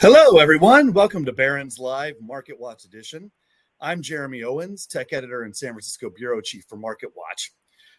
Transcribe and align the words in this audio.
Hello, 0.00 0.38
everyone. 0.38 0.92
Welcome 0.92 1.24
to 1.24 1.32
Barron's 1.32 1.78
Live 1.78 2.16
Market 2.20 2.58
Watch 2.58 2.84
Edition. 2.84 3.30
I'm 3.80 4.02
Jeremy 4.02 4.42
Owens, 4.42 4.86
tech 4.86 5.12
editor 5.12 5.44
and 5.44 5.56
San 5.56 5.70
Francisco 5.70 6.10
bureau 6.10 6.40
chief 6.40 6.64
for 6.68 6.76
Market 6.76 7.10
Watch. 7.16 7.52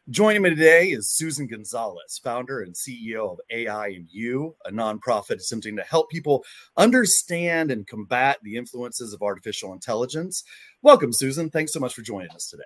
Joining 0.09 0.41
me 0.41 0.49
today 0.49 0.89
is 0.89 1.15
Susan 1.15 1.47
Gonzales, 1.47 2.19
founder 2.21 2.61
and 2.61 2.75
CEO 2.75 3.31
of 3.31 3.39
AI 3.49 3.87
and 3.87 4.07
You, 4.11 4.55
a 4.65 4.71
nonprofit 4.71 5.41
attempting 5.41 5.77
to 5.77 5.83
help 5.83 6.11
people 6.11 6.43
understand 6.75 7.71
and 7.71 7.87
combat 7.87 8.39
the 8.43 8.57
influences 8.57 9.13
of 9.13 9.21
artificial 9.21 9.71
intelligence. 9.71 10.43
Welcome, 10.81 11.13
Susan. 11.13 11.49
Thanks 11.49 11.71
so 11.71 11.79
much 11.79 11.95
for 11.95 12.01
joining 12.01 12.29
us 12.31 12.49
today. 12.49 12.63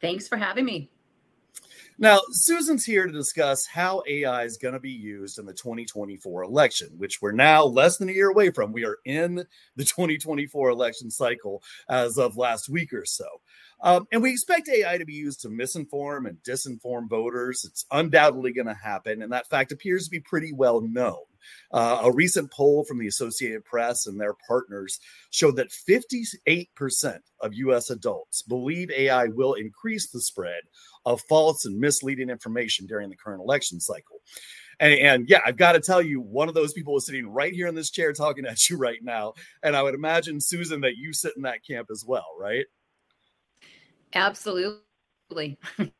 Thanks 0.00 0.28
for 0.28 0.38
having 0.38 0.64
me. 0.64 0.88
Now, 2.00 2.20
Susan's 2.30 2.84
here 2.84 3.06
to 3.06 3.12
discuss 3.12 3.66
how 3.66 4.04
AI 4.08 4.44
is 4.44 4.56
going 4.56 4.74
to 4.74 4.80
be 4.80 4.92
used 4.92 5.36
in 5.36 5.46
the 5.46 5.52
2024 5.52 6.44
election, 6.44 6.90
which 6.96 7.20
we're 7.20 7.32
now 7.32 7.64
less 7.64 7.96
than 7.96 8.08
a 8.08 8.12
year 8.12 8.30
away 8.30 8.50
from. 8.50 8.72
We 8.72 8.84
are 8.84 8.98
in 9.04 9.44
the 9.74 9.84
2024 9.84 10.70
election 10.70 11.10
cycle 11.10 11.60
as 11.88 12.16
of 12.16 12.36
last 12.36 12.68
week 12.68 12.92
or 12.92 13.04
so. 13.04 13.26
Um, 13.80 14.06
and 14.12 14.22
we 14.22 14.30
expect 14.30 14.68
AI 14.68 14.96
to 14.96 15.04
be 15.04 15.14
used 15.14 15.40
to 15.40 15.48
misinform 15.48 16.28
and 16.28 16.38
disinform 16.44 17.08
voters. 17.10 17.64
It's 17.64 17.84
undoubtedly 17.90 18.52
going 18.52 18.68
to 18.68 18.74
happen. 18.74 19.20
And 19.20 19.32
that 19.32 19.50
fact 19.50 19.72
appears 19.72 20.04
to 20.04 20.10
be 20.10 20.20
pretty 20.20 20.52
well 20.52 20.80
known. 20.80 21.24
Uh, 21.72 22.00
a 22.04 22.12
recent 22.12 22.50
poll 22.50 22.84
from 22.84 22.98
the 22.98 23.06
Associated 23.06 23.64
Press 23.64 24.06
and 24.06 24.20
their 24.20 24.34
partners 24.46 24.98
showed 25.30 25.56
that 25.56 25.70
58% 25.70 27.18
of 27.40 27.54
US 27.54 27.90
adults 27.90 28.42
believe 28.42 28.90
AI 28.90 29.26
will 29.26 29.54
increase 29.54 30.10
the 30.10 30.20
spread 30.20 30.62
of 31.04 31.22
false 31.28 31.64
and 31.64 31.78
misleading 31.78 32.30
information 32.30 32.86
during 32.86 33.10
the 33.10 33.16
current 33.16 33.42
election 33.42 33.80
cycle. 33.80 34.20
And, 34.80 34.94
and, 34.94 35.28
yeah, 35.28 35.40
I've 35.44 35.56
got 35.56 35.72
to 35.72 35.80
tell 35.80 36.00
you, 36.00 36.20
one 36.20 36.48
of 36.48 36.54
those 36.54 36.72
people 36.72 36.96
is 36.96 37.06
sitting 37.06 37.28
right 37.28 37.52
here 37.52 37.66
in 37.66 37.74
this 37.74 37.90
chair 37.90 38.12
talking 38.12 38.46
at 38.46 38.70
you 38.70 38.76
right 38.76 39.02
now. 39.02 39.34
And 39.62 39.74
I 39.74 39.82
would 39.82 39.94
imagine, 39.94 40.40
Susan, 40.40 40.82
that 40.82 40.96
you 40.96 41.12
sit 41.12 41.34
in 41.36 41.42
that 41.42 41.64
camp 41.66 41.88
as 41.90 42.04
well, 42.06 42.26
right? 42.38 42.66
Absolutely. 44.14 45.58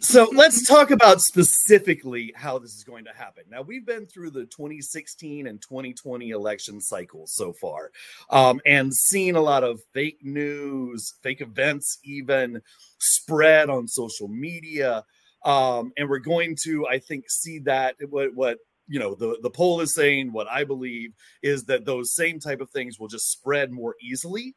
So 0.00 0.28
let's 0.34 0.66
talk 0.66 0.90
about 0.90 1.20
specifically 1.20 2.32
how 2.34 2.58
this 2.58 2.74
is 2.74 2.84
going 2.84 3.04
to 3.04 3.12
happen. 3.12 3.44
Now, 3.50 3.62
we've 3.62 3.86
been 3.86 4.06
through 4.06 4.30
the 4.30 4.46
2016 4.46 5.46
and 5.46 5.60
2020 5.60 6.30
election 6.30 6.80
cycles 6.80 7.34
so 7.34 7.52
far 7.52 7.90
um, 8.30 8.60
and 8.64 8.92
seen 8.94 9.36
a 9.36 9.40
lot 9.40 9.64
of 9.64 9.80
fake 9.92 10.18
news, 10.22 11.14
fake 11.22 11.40
events, 11.40 11.98
even 12.04 12.62
spread 12.98 13.68
on 13.68 13.86
social 13.86 14.28
media. 14.28 15.04
Um, 15.44 15.92
and 15.96 16.08
we're 16.08 16.20
going 16.20 16.56
to, 16.64 16.86
I 16.86 16.98
think, 16.98 17.24
see 17.28 17.58
that 17.60 17.96
what, 18.08 18.34
what 18.34 18.58
you 18.88 18.98
know 18.98 19.14
the 19.14 19.38
the 19.42 19.50
poll 19.50 19.80
is 19.80 19.94
saying 19.94 20.32
what 20.32 20.48
i 20.48 20.64
believe 20.64 21.12
is 21.40 21.64
that 21.64 21.84
those 21.84 22.12
same 22.12 22.40
type 22.40 22.60
of 22.60 22.68
things 22.70 22.98
will 22.98 23.06
just 23.06 23.30
spread 23.30 23.70
more 23.70 23.94
easily 24.02 24.56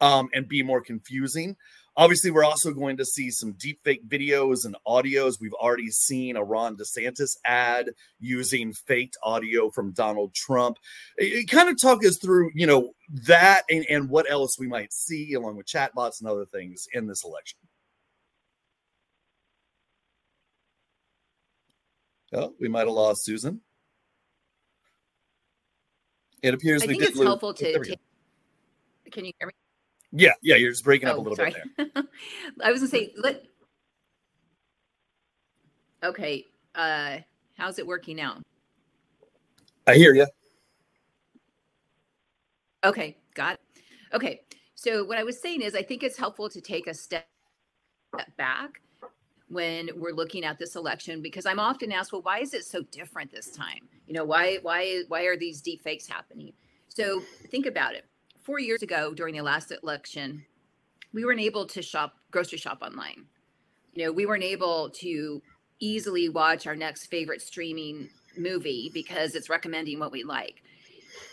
um, 0.00 0.30
and 0.32 0.48
be 0.48 0.62
more 0.62 0.80
confusing 0.80 1.54
Obviously, 1.98 2.30
we're 2.30 2.44
also 2.44 2.72
going 2.72 2.96
to 2.96 3.04
see 3.04 3.28
some 3.28 3.54
deepfake 3.54 4.06
videos 4.06 4.64
and 4.64 4.76
audios. 4.86 5.40
We've 5.40 5.52
already 5.54 5.88
seen 5.88 6.36
a 6.36 6.44
Ron 6.44 6.76
DeSantis 6.76 7.36
ad 7.44 7.90
using 8.20 8.72
faked 8.72 9.16
audio 9.24 9.68
from 9.68 9.90
Donald 9.90 10.32
Trump. 10.32 10.76
It, 11.16 11.32
it 11.32 11.50
kind 11.50 11.68
of 11.68 11.74
talk 11.80 12.06
us 12.06 12.16
through, 12.16 12.52
you 12.54 12.68
know, 12.68 12.92
that 13.26 13.62
and, 13.68 13.84
and 13.90 14.08
what 14.08 14.30
else 14.30 14.60
we 14.60 14.68
might 14.68 14.92
see 14.92 15.34
along 15.34 15.56
with 15.56 15.66
chatbots 15.66 16.20
and 16.20 16.28
other 16.28 16.46
things 16.46 16.86
in 16.92 17.08
this 17.08 17.24
election. 17.24 17.58
Oh, 22.32 22.54
we 22.60 22.68
might 22.68 22.86
have 22.86 22.90
lost 22.90 23.24
Susan. 23.24 23.60
It 26.44 26.54
appears 26.54 26.84
I 26.84 26.86
we 26.86 26.92
think 26.92 27.00
did 27.00 27.08
it's 27.08 27.18
lose. 27.18 27.26
helpful 27.26 27.48
oh, 27.48 27.52
to. 27.54 27.72
Take, 27.72 27.98
can 29.10 29.24
you 29.24 29.32
hear 29.40 29.48
me? 29.48 29.54
Yeah, 30.12 30.32
yeah, 30.42 30.56
you're 30.56 30.70
just 30.70 30.84
breaking 30.84 31.08
oh, 31.08 31.12
up 31.12 31.18
a 31.18 31.20
little 31.20 31.36
sorry. 31.36 31.54
bit 31.76 31.94
there. 31.94 32.04
I 32.64 32.72
was 32.72 32.80
gonna 32.80 32.90
say 32.90 33.12
let. 33.16 33.44
Okay, 36.02 36.46
uh, 36.74 37.18
how's 37.56 37.78
it 37.78 37.86
working 37.86 38.16
now? 38.16 38.40
I 39.86 39.94
hear 39.94 40.14
you. 40.14 40.26
Okay, 42.84 43.16
got 43.34 43.54
it. 43.54 43.60
Okay, 44.14 44.40
so 44.74 45.04
what 45.04 45.18
I 45.18 45.24
was 45.24 45.40
saying 45.40 45.60
is, 45.60 45.74
I 45.74 45.82
think 45.82 46.02
it's 46.02 46.16
helpful 46.16 46.48
to 46.48 46.60
take 46.60 46.86
a 46.86 46.94
step 46.94 47.26
back 48.36 48.80
when 49.48 49.90
we're 49.96 50.12
looking 50.12 50.44
at 50.44 50.58
this 50.58 50.76
election 50.76 51.20
because 51.20 51.44
I'm 51.46 51.58
often 51.58 51.90
asked, 51.90 52.12
well, 52.12 52.22
why 52.22 52.38
is 52.38 52.54
it 52.54 52.64
so 52.64 52.82
different 52.90 53.30
this 53.30 53.50
time? 53.50 53.88
You 54.06 54.14
know, 54.14 54.24
why 54.24 54.58
why 54.62 55.02
why 55.08 55.24
are 55.24 55.36
these 55.36 55.60
deep 55.60 55.82
fakes 55.82 56.06
happening? 56.06 56.52
So 56.88 57.20
think 57.50 57.66
about 57.66 57.94
it 57.94 58.06
four 58.48 58.58
years 58.58 58.82
ago 58.82 59.12
during 59.12 59.34
the 59.34 59.42
last 59.42 59.70
election, 59.82 60.42
we 61.12 61.22
weren't 61.22 61.38
able 61.38 61.66
to 61.66 61.82
shop 61.82 62.14
grocery 62.30 62.56
shop 62.56 62.78
online. 62.80 63.26
You 63.92 64.06
know, 64.06 64.12
we 64.12 64.24
weren't 64.24 64.42
able 64.42 64.88
to 64.88 65.42
easily 65.80 66.30
watch 66.30 66.66
our 66.66 66.74
next 66.74 67.08
favorite 67.08 67.42
streaming 67.42 68.08
movie 68.38 68.90
because 68.94 69.34
it's 69.34 69.50
recommending 69.50 69.98
what 69.98 70.12
we 70.12 70.24
like. 70.24 70.62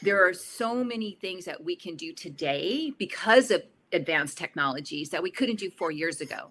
There 0.01 0.27
are 0.27 0.33
so 0.33 0.83
many 0.83 1.17
things 1.21 1.45
that 1.45 1.63
we 1.63 1.77
can 1.77 1.95
do 1.95 2.11
today 2.11 2.91
because 2.99 3.49
of 3.49 3.63
advanced 3.93 4.37
technologies 4.37 5.09
that 5.11 5.23
we 5.23 5.31
couldn't 5.31 5.59
do 5.59 5.69
4 5.69 5.91
years 5.91 6.19
ago. 6.19 6.49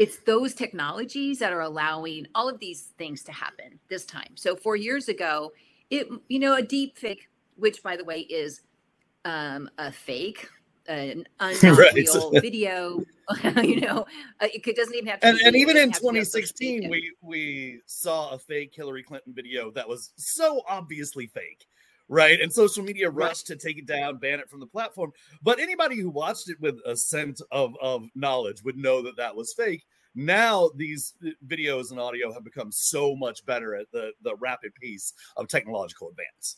It's 0.00 0.16
those 0.16 0.52
technologies 0.52 1.38
that 1.38 1.52
are 1.52 1.60
allowing 1.60 2.26
all 2.34 2.48
of 2.48 2.58
these 2.58 2.88
things 2.98 3.22
to 3.22 3.30
happen 3.30 3.78
this 3.88 4.04
time. 4.04 4.32
So 4.34 4.56
4 4.56 4.74
years 4.74 5.08
ago, 5.08 5.52
it 5.90 6.08
you 6.26 6.40
know, 6.40 6.56
a 6.56 6.62
deep 6.62 6.98
fake 6.98 7.28
which 7.56 7.82
by 7.82 7.96
the 7.96 8.04
way 8.04 8.20
is 8.20 8.62
um, 9.26 9.68
a 9.76 9.92
fake, 9.92 10.48
an 10.88 11.26
unreal 11.40 11.76
right. 11.76 11.94
video. 12.42 13.04
you 13.62 13.80
know, 13.80 14.06
uh, 14.40 14.46
it 14.54 14.76
doesn't 14.76 14.94
even 14.94 15.08
have 15.08 15.20
to. 15.20 15.26
And, 15.26 15.40
and 15.40 15.56
even 15.56 15.76
in 15.76 15.90
2016, 15.90 16.88
we 16.88 17.12
we 17.20 17.80
saw 17.86 18.30
a 18.30 18.38
fake 18.38 18.72
Hillary 18.74 19.02
Clinton 19.02 19.34
video 19.34 19.70
that 19.72 19.86
was 19.86 20.12
so 20.16 20.62
obviously 20.68 21.26
fake 21.26 21.66
right? 22.08 22.40
And 22.40 22.52
social 22.52 22.84
media 22.84 23.10
rushed 23.10 23.50
right. 23.50 23.58
to 23.58 23.66
take 23.66 23.78
it 23.78 23.86
down, 23.86 24.18
ban 24.18 24.38
it 24.38 24.48
from 24.48 24.60
the 24.60 24.66
platform. 24.66 25.10
But 25.42 25.58
anybody 25.58 25.96
who 25.96 26.08
watched 26.08 26.48
it 26.48 26.56
with 26.60 26.78
a 26.86 26.94
sense 26.94 27.42
of, 27.50 27.74
of 27.82 28.08
knowledge 28.14 28.62
would 28.62 28.76
know 28.76 29.02
that 29.02 29.16
that 29.16 29.34
was 29.34 29.52
fake. 29.52 29.84
Now 30.14 30.70
these 30.76 31.14
uh, 31.26 31.30
videos 31.46 31.90
and 31.90 31.98
audio 31.98 32.32
have 32.32 32.44
become 32.44 32.70
so 32.70 33.16
much 33.16 33.44
better 33.44 33.74
at 33.74 33.90
the 33.92 34.12
the 34.22 34.36
rapid 34.36 34.72
pace 34.74 35.12
of 35.36 35.48
technological 35.48 36.10
advance. 36.10 36.56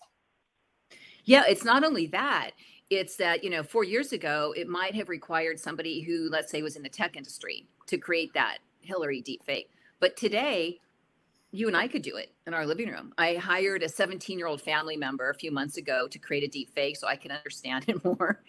Yeah, 1.28 1.44
it's 1.46 1.62
not 1.62 1.84
only 1.84 2.06
that, 2.06 2.52
it's 2.88 3.16
that, 3.16 3.44
you 3.44 3.50
know, 3.50 3.62
four 3.62 3.84
years 3.84 4.14
ago, 4.14 4.54
it 4.56 4.66
might 4.66 4.94
have 4.94 5.10
required 5.10 5.60
somebody 5.60 6.00
who, 6.00 6.30
let's 6.30 6.50
say, 6.50 6.62
was 6.62 6.74
in 6.74 6.82
the 6.82 6.88
tech 6.88 7.18
industry 7.18 7.66
to 7.88 7.98
create 7.98 8.32
that 8.32 8.60
Hillary 8.80 9.22
deepfake. 9.22 9.66
But 10.00 10.16
today, 10.16 10.80
you 11.52 11.66
and 11.66 11.76
I 11.76 11.86
could 11.86 12.00
do 12.00 12.16
it 12.16 12.32
in 12.46 12.54
our 12.54 12.64
living 12.64 12.88
room. 12.88 13.12
I 13.18 13.34
hired 13.34 13.82
a 13.82 13.90
17 13.90 14.38
year 14.38 14.46
old 14.46 14.62
family 14.62 14.96
member 14.96 15.28
a 15.28 15.34
few 15.34 15.50
months 15.50 15.76
ago 15.76 16.08
to 16.08 16.18
create 16.18 16.44
a 16.44 16.48
deep 16.48 16.74
fake 16.74 16.96
so 16.96 17.06
I 17.06 17.16
can 17.16 17.30
understand 17.30 17.84
it 17.88 18.02
more. 18.02 18.42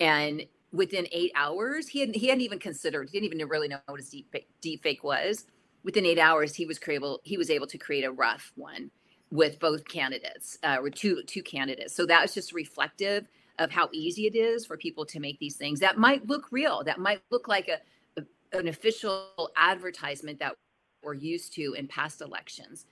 And 0.00 0.44
within 0.72 1.06
eight 1.12 1.30
hours, 1.36 1.86
he 1.86 2.00
hadn't, 2.00 2.16
he 2.16 2.26
hadn't 2.26 2.42
even 2.42 2.58
considered, 2.58 3.10
he 3.12 3.20
didn't 3.20 3.32
even 3.32 3.48
really 3.48 3.68
know 3.68 3.78
what 3.86 4.00
his 4.00 4.10
deep, 4.10 4.34
deep 4.60 4.82
fake 4.82 5.04
was. 5.04 5.46
Within 5.84 6.04
eight 6.04 6.18
hours, 6.18 6.56
he 6.56 6.66
was 6.66 6.80
able, 6.88 7.20
he 7.22 7.38
was 7.38 7.48
able 7.48 7.68
to 7.68 7.78
create 7.78 8.02
a 8.02 8.10
rough 8.10 8.50
one 8.56 8.90
with 9.30 9.58
both 9.58 9.86
candidates 9.86 10.58
uh, 10.62 10.78
or 10.80 10.90
two 10.90 11.22
two 11.24 11.42
candidates. 11.42 11.94
So 11.94 12.06
that 12.06 12.22
was 12.22 12.34
just 12.34 12.52
reflective 12.52 13.26
of 13.58 13.70
how 13.70 13.88
easy 13.92 14.26
it 14.26 14.36
is 14.36 14.64
for 14.64 14.76
people 14.76 15.04
to 15.06 15.20
make 15.20 15.38
these 15.38 15.56
things 15.56 15.80
that 15.80 15.98
might 15.98 16.26
look 16.26 16.46
real, 16.52 16.84
that 16.84 16.98
might 16.98 17.20
look 17.30 17.48
like 17.48 17.68
a, 17.68 18.20
a 18.20 18.58
an 18.58 18.68
official 18.68 19.50
advertisement 19.56 20.38
that 20.38 20.54
we're 21.02 21.14
used 21.14 21.52
to 21.54 21.74
in 21.74 21.86
past 21.88 22.20
elections. 22.20 22.86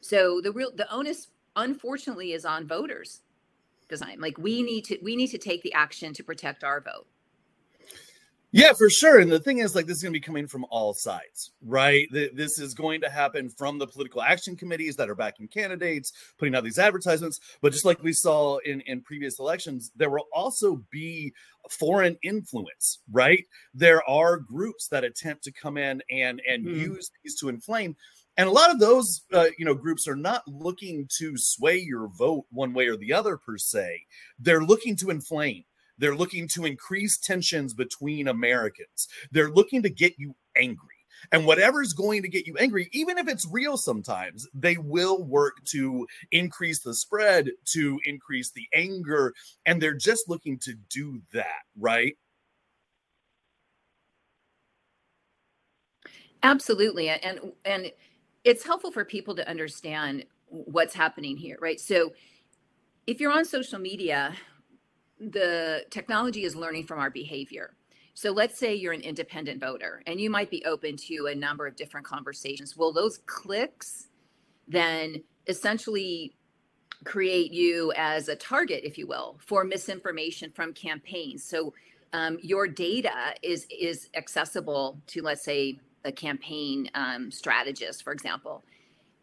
So 0.00 0.40
the 0.40 0.52
real 0.52 0.70
the 0.74 0.90
onus 0.92 1.28
unfortunately 1.56 2.32
is 2.32 2.44
on 2.44 2.66
voters 2.66 3.22
design. 3.88 4.20
Like 4.20 4.38
we 4.38 4.62
need 4.62 4.84
to 4.86 4.98
we 5.02 5.16
need 5.16 5.28
to 5.28 5.38
take 5.38 5.62
the 5.62 5.72
action 5.74 6.12
to 6.14 6.22
protect 6.22 6.64
our 6.64 6.80
vote. 6.80 7.06
Yeah, 8.52 8.72
for 8.72 8.90
sure. 8.90 9.20
And 9.20 9.30
the 9.30 9.38
thing 9.38 9.58
is, 9.58 9.76
like, 9.76 9.86
this 9.86 9.98
is 9.98 10.02
going 10.02 10.12
to 10.12 10.18
be 10.18 10.24
coming 10.24 10.48
from 10.48 10.66
all 10.70 10.92
sides, 10.92 11.52
right? 11.64 12.08
This 12.10 12.58
is 12.58 12.74
going 12.74 13.02
to 13.02 13.10
happen 13.10 13.48
from 13.48 13.78
the 13.78 13.86
political 13.86 14.22
action 14.22 14.56
committees 14.56 14.96
that 14.96 15.08
are 15.08 15.14
backing 15.14 15.46
candidates, 15.46 16.12
putting 16.36 16.56
out 16.56 16.64
these 16.64 16.78
advertisements. 16.78 17.38
But 17.60 17.72
just 17.72 17.84
like 17.84 18.02
we 18.02 18.12
saw 18.12 18.58
in, 18.58 18.80
in 18.82 19.02
previous 19.02 19.38
elections, 19.38 19.92
there 19.94 20.10
will 20.10 20.26
also 20.34 20.82
be 20.90 21.32
foreign 21.70 22.18
influence, 22.22 22.98
right? 23.12 23.44
There 23.72 24.08
are 24.08 24.38
groups 24.38 24.88
that 24.88 25.04
attempt 25.04 25.44
to 25.44 25.52
come 25.52 25.76
in 25.76 26.02
and 26.10 26.42
and 26.48 26.66
mm. 26.66 26.76
use 26.76 27.10
these 27.22 27.38
to 27.40 27.48
inflame. 27.48 27.96
And 28.36 28.48
a 28.48 28.52
lot 28.52 28.70
of 28.70 28.80
those, 28.80 29.22
uh, 29.32 29.48
you 29.58 29.64
know, 29.64 29.74
groups 29.74 30.08
are 30.08 30.16
not 30.16 30.42
looking 30.48 31.08
to 31.18 31.34
sway 31.36 31.76
your 31.76 32.08
vote 32.08 32.46
one 32.50 32.72
way 32.72 32.88
or 32.88 32.96
the 32.96 33.12
other 33.12 33.36
per 33.36 33.58
se. 33.58 34.06
They're 34.38 34.62
looking 34.62 34.96
to 34.96 35.10
inflame 35.10 35.64
they're 36.00 36.16
looking 36.16 36.48
to 36.48 36.64
increase 36.64 37.18
tensions 37.18 37.74
between 37.74 38.26
Americans. 38.26 39.06
They're 39.30 39.50
looking 39.50 39.82
to 39.82 39.90
get 39.90 40.14
you 40.18 40.34
angry. 40.56 40.88
And 41.32 41.44
whatever's 41.44 41.92
going 41.92 42.22
to 42.22 42.28
get 42.28 42.46
you 42.46 42.56
angry, 42.56 42.88
even 42.92 43.18
if 43.18 43.28
it's 43.28 43.46
real 43.50 43.76
sometimes, 43.76 44.48
they 44.54 44.78
will 44.78 45.22
work 45.22 45.62
to 45.66 46.06
increase 46.32 46.80
the 46.80 46.94
spread, 46.94 47.50
to 47.66 48.00
increase 48.04 48.50
the 48.52 48.66
anger. 48.74 49.34
And 49.66 49.82
they're 49.82 49.92
just 49.92 50.30
looking 50.30 50.58
to 50.60 50.74
do 50.88 51.20
that, 51.34 51.62
right? 51.78 52.16
Absolutely. 56.42 57.10
And 57.10 57.52
and 57.66 57.92
it's 58.44 58.64
helpful 58.64 58.90
for 58.90 59.04
people 59.04 59.34
to 59.36 59.46
understand 59.46 60.24
what's 60.46 60.94
happening 60.94 61.36
here, 61.36 61.58
right? 61.60 61.78
So 61.78 62.14
if 63.06 63.20
you're 63.20 63.32
on 63.32 63.44
social 63.44 63.78
media, 63.78 64.34
the 65.20 65.84
technology 65.90 66.44
is 66.44 66.56
learning 66.56 66.86
from 66.86 66.98
our 66.98 67.10
behavior. 67.10 67.74
So 68.14 68.32
let's 68.32 68.58
say 68.58 68.74
you're 68.74 68.92
an 68.92 69.02
independent 69.02 69.60
voter 69.60 70.02
and 70.06 70.20
you 70.20 70.30
might 70.30 70.50
be 70.50 70.64
open 70.64 70.96
to 71.08 71.26
a 71.26 71.34
number 71.34 71.66
of 71.66 71.76
different 71.76 72.06
conversations. 72.06 72.76
Will 72.76 72.92
those 72.92 73.18
clicks 73.26 74.08
then 74.66 75.22
essentially 75.46 76.34
create 77.04 77.52
you 77.52 77.92
as 77.96 78.28
a 78.28 78.36
target, 78.36 78.82
if 78.84 78.98
you 78.98 79.06
will, 79.06 79.38
for 79.44 79.64
misinformation 79.64 80.50
from 80.50 80.72
campaigns? 80.72 81.44
So 81.44 81.72
um, 82.12 82.38
your 82.42 82.66
data 82.66 83.34
is 83.42 83.66
is 83.70 84.10
accessible 84.14 85.00
to, 85.08 85.22
let's 85.22 85.44
say, 85.44 85.78
a 86.04 86.10
campaign 86.10 86.90
um, 86.94 87.30
strategist, 87.30 88.02
for 88.02 88.12
example, 88.12 88.64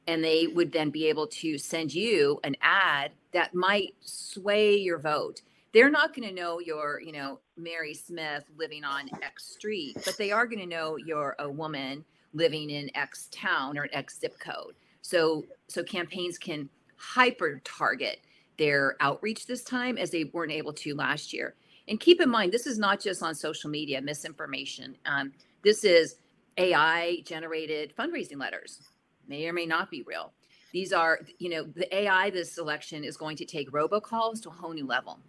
and 0.08 0.24
they 0.24 0.48
would 0.48 0.72
then 0.72 0.90
be 0.90 1.08
able 1.08 1.28
to 1.28 1.58
send 1.58 1.94
you 1.94 2.40
an 2.44 2.56
ad 2.62 3.12
that 3.34 3.54
might 3.54 3.94
sway 4.02 4.78
your 4.78 5.00
vote 5.00 5.42
they're 5.78 5.92
not 5.92 6.16
going 6.16 6.28
to 6.28 6.34
know 6.34 6.60
you're, 6.60 7.00
you 7.06 7.12
know, 7.12 7.40
Mary 7.56 7.94
Smith 7.94 8.44
living 8.58 8.84
on 8.84 9.12
X 9.22 9.46
street, 9.46 9.96
but 10.06 10.18
they 10.18 10.32
are 10.32 10.48
going 10.48 10.58
to 10.58 10.66
know 10.66 10.98
you're 10.98 11.36
a 11.38 11.48
woman 11.48 12.04
living 12.34 12.72
in 12.72 12.90
X 12.98 13.28
town 13.32 13.78
or 13.78 13.88
X 13.94 14.20
zip 14.20 14.40
code. 14.40 14.74
So 15.04 15.46
so 15.68 15.84
campaigns 15.84 16.40
can 16.40 16.68
hyper 16.96 17.62
target 17.64 18.22
their 18.58 18.96
outreach 19.02 19.46
this 19.46 19.64
time 19.64 20.00
as 20.00 20.10
they 20.10 20.24
weren't 20.24 20.52
able 20.52 20.74
to 20.74 20.96
last 20.96 21.32
year. 21.32 21.54
And 21.88 22.00
keep 22.00 22.22
in 22.22 22.30
mind, 22.32 22.52
this 22.52 22.66
is 22.66 22.80
not 22.80 23.00
just 23.00 23.22
on 23.22 23.36
social 23.36 23.70
media 23.70 24.02
misinformation. 24.02 24.98
Um, 25.06 25.32
this 25.64 25.84
is 25.84 26.16
AI 26.58 27.20
generated 27.24 27.94
fundraising 27.96 28.40
letters, 28.40 28.82
may 29.28 29.48
or 29.48 29.54
may 29.54 29.68
not 29.68 29.92
be 29.92 30.02
real. 30.08 30.34
These 30.74 30.92
are, 30.92 31.20
you 31.38 31.50
know, 31.52 31.66
the 31.76 31.96
AI 31.96 32.32
this 32.32 32.58
election 32.58 33.04
is 33.04 33.16
going 33.16 33.38
to 33.38 33.46
take 33.46 33.70
robocalls 33.72 34.42
to 34.42 34.50
a 34.50 34.54
whole 34.54 34.74
new 34.74 34.88
level. 34.88 35.20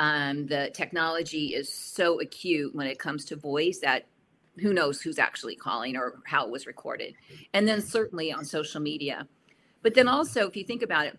Um, 0.00 0.46
the 0.46 0.70
technology 0.72 1.54
is 1.54 1.72
so 1.72 2.20
acute 2.20 2.74
when 2.74 2.86
it 2.86 2.98
comes 2.98 3.24
to 3.26 3.36
voice 3.36 3.80
that 3.80 4.06
who 4.60 4.72
knows 4.72 5.00
who's 5.00 5.18
actually 5.18 5.56
calling 5.56 5.96
or 5.96 6.20
how 6.24 6.44
it 6.44 6.50
was 6.50 6.66
recorded. 6.66 7.14
And 7.52 7.66
then 7.66 7.80
certainly 7.80 8.32
on 8.32 8.44
social 8.44 8.80
media. 8.80 9.26
But 9.82 9.94
then 9.94 10.08
also, 10.08 10.46
if 10.46 10.56
you 10.56 10.64
think 10.64 10.82
about 10.82 11.06
it, 11.06 11.18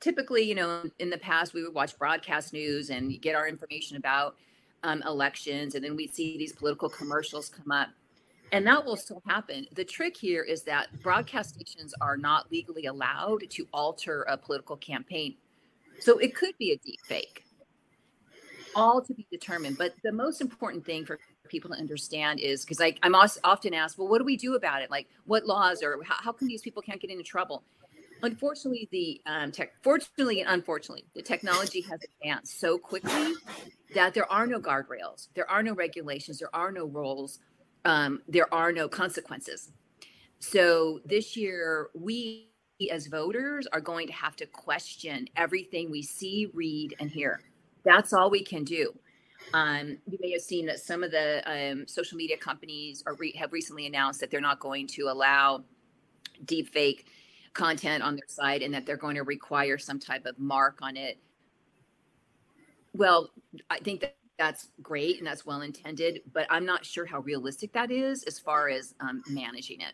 typically, 0.00 0.42
you 0.42 0.54
know, 0.54 0.84
in 0.98 1.10
the 1.10 1.18
past, 1.18 1.54
we 1.54 1.62
would 1.62 1.74
watch 1.74 1.98
broadcast 1.98 2.52
news 2.52 2.90
and 2.90 3.20
get 3.20 3.34
our 3.34 3.46
information 3.46 3.96
about 3.96 4.36
um, 4.82 5.02
elections, 5.06 5.74
and 5.74 5.84
then 5.84 5.94
we'd 5.94 6.14
see 6.14 6.36
these 6.36 6.52
political 6.52 6.88
commercials 6.88 7.48
come 7.48 7.70
up. 7.70 7.88
And 8.50 8.66
that 8.66 8.84
will 8.84 8.96
still 8.96 9.22
happen. 9.26 9.66
The 9.72 9.84
trick 9.84 10.16
here 10.16 10.42
is 10.42 10.62
that 10.64 10.88
broadcast 11.02 11.54
stations 11.54 11.94
are 12.00 12.16
not 12.16 12.50
legally 12.50 12.86
allowed 12.86 13.48
to 13.48 13.66
alter 13.72 14.22
a 14.22 14.36
political 14.36 14.76
campaign. 14.76 15.36
So 16.00 16.18
it 16.18 16.34
could 16.34 16.56
be 16.58 16.72
a 16.72 16.76
deep 16.78 17.00
fake 17.06 17.44
all 18.74 19.02
to 19.02 19.14
be 19.14 19.26
determined. 19.30 19.78
But 19.78 19.94
the 20.02 20.12
most 20.12 20.40
important 20.40 20.84
thing 20.84 21.04
for 21.04 21.18
people 21.48 21.70
to 21.70 21.76
understand 21.76 22.40
is 22.40 22.64
because 22.64 22.80
like 22.80 22.98
I'm 23.02 23.14
often 23.14 23.74
asked, 23.74 23.98
well, 23.98 24.08
what 24.08 24.18
do 24.18 24.24
we 24.24 24.36
do 24.36 24.54
about 24.54 24.82
it? 24.82 24.90
Like, 24.90 25.08
what 25.24 25.46
laws 25.46 25.82
or 25.82 26.02
how, 26.04 26.16
how 26.22 26.32
come 26.32 26.48
these 26.48 26.62
people 26.62 26.82
can't 26.82 27.00
get 27.00 27.10
into 27.10 27.24
trouble? 27.24 27.64
Unfortunately, 28.22 28.88
the 28.92 29.20
um, 29.26 29.50
tech, 29.50 29.72
fortunately 29.82 30.40
and 30.42 30.50
unfortunately, 30.50 31.04
the 31.14 31.22
technology 31.22 31.80
has 31.80 32.00
advanced 32.04 32.60
so 32.60 32.78
quickly 32.78 33.32
that 33.94 34.14
there 34.14 34.30
are 34.30 34.46
no 34.46 34.60
guardrails, 34.60 35.28
there 35.34 35.50
are 35.50 35.62
no 35.62 35.74
regulations, 35.74 36.38
there 36.38 36.54
are 36.54 36.70
no 36.70 36.84
rules, 36.84 37.40
um, 37.84 38.22
there 38.28 38.52
are 38.54 38.70
no 38.70 38.88
consequences. 38.88 39.72
So 40.38 41.00
this 41.04 41.36
year, 41.36 41.88
we 41.94 42.48
as 42.90 43.06
voters 43.06 43.66
are 43.72 43.80
going 43.80 44.06
to 44.08 44.12
have 44.12 44.34
to 44.36 44.46
question 44.46 45.28
everything 45.36 45.90
we 45.90 46.02
see, 46.02 46.50
read, 46.52 46.94
and 46.98 47.10
hear 47.10 47.40
that's 47.84 48.12
all 48.12 48.30
we 48.30 48.42
can 48.42 48.64
do. 48.64 48.92
Um, 49.54 49.98
you 50.06 50.18
may 50.20 50.30
have 50.32 50.42
seen 50.42 50.66
that 50.66 50.78
some 50.78 51.02
of 51.02 51.10
the 51.10 51.42
um, 51.46 51.86
social 51.86 52.16
media 52.16 52.36
companies 52.36 53.02
are 53.06 53.14
re- 53.14 53.34
have 53.36 53.52
recently 53.52 53.86
announced 53.86 54.20
that 54.20 54.30
they're 54.30 54.40
not 54.40 54.60
going 54.60 54.86
to 54.88 55.08
allow 55.08 55.64
deep 56.44 56.72
fake 56.72 57.06
content 57.52 58.02
on 58.02 58.14
their 58.14 58.28
site 58.28 58.62
and 58.62 58.72
that 58.72 58.86
they're 58.86 58.96
going 58.96 59.16
to 59.16 59.24
require 59.24 59.78
some 59.78 59.98
type 59.98 60.26
of 60.26 60.38
mark 60.38 60.78
on 60.80 60.96
it. 60.96 61.18
Well, 62.94 63.30
I 63.68 63.78
think 63.78 64.00
that 64.00 64.16
that's 64.38 64.68
great 64.82 65.18
and 65.18 65.26
that's 65.26 65.44
well 65.44 65.60
intended, 65.60 66.22
but 66.32 66.46
I'm 66.50 66.64
not 66.64 66.84
sure 66.84 67.04
how 67.04 67.20
realistic 67.20 67.72
that 67.74 67.90
is 67.90 68.22
as 68.24 68.38
far 68.38 68.68
as 68.68 68.94
um, 69.00 69.22
managing 69.28 69.80
it. 69.80 69.92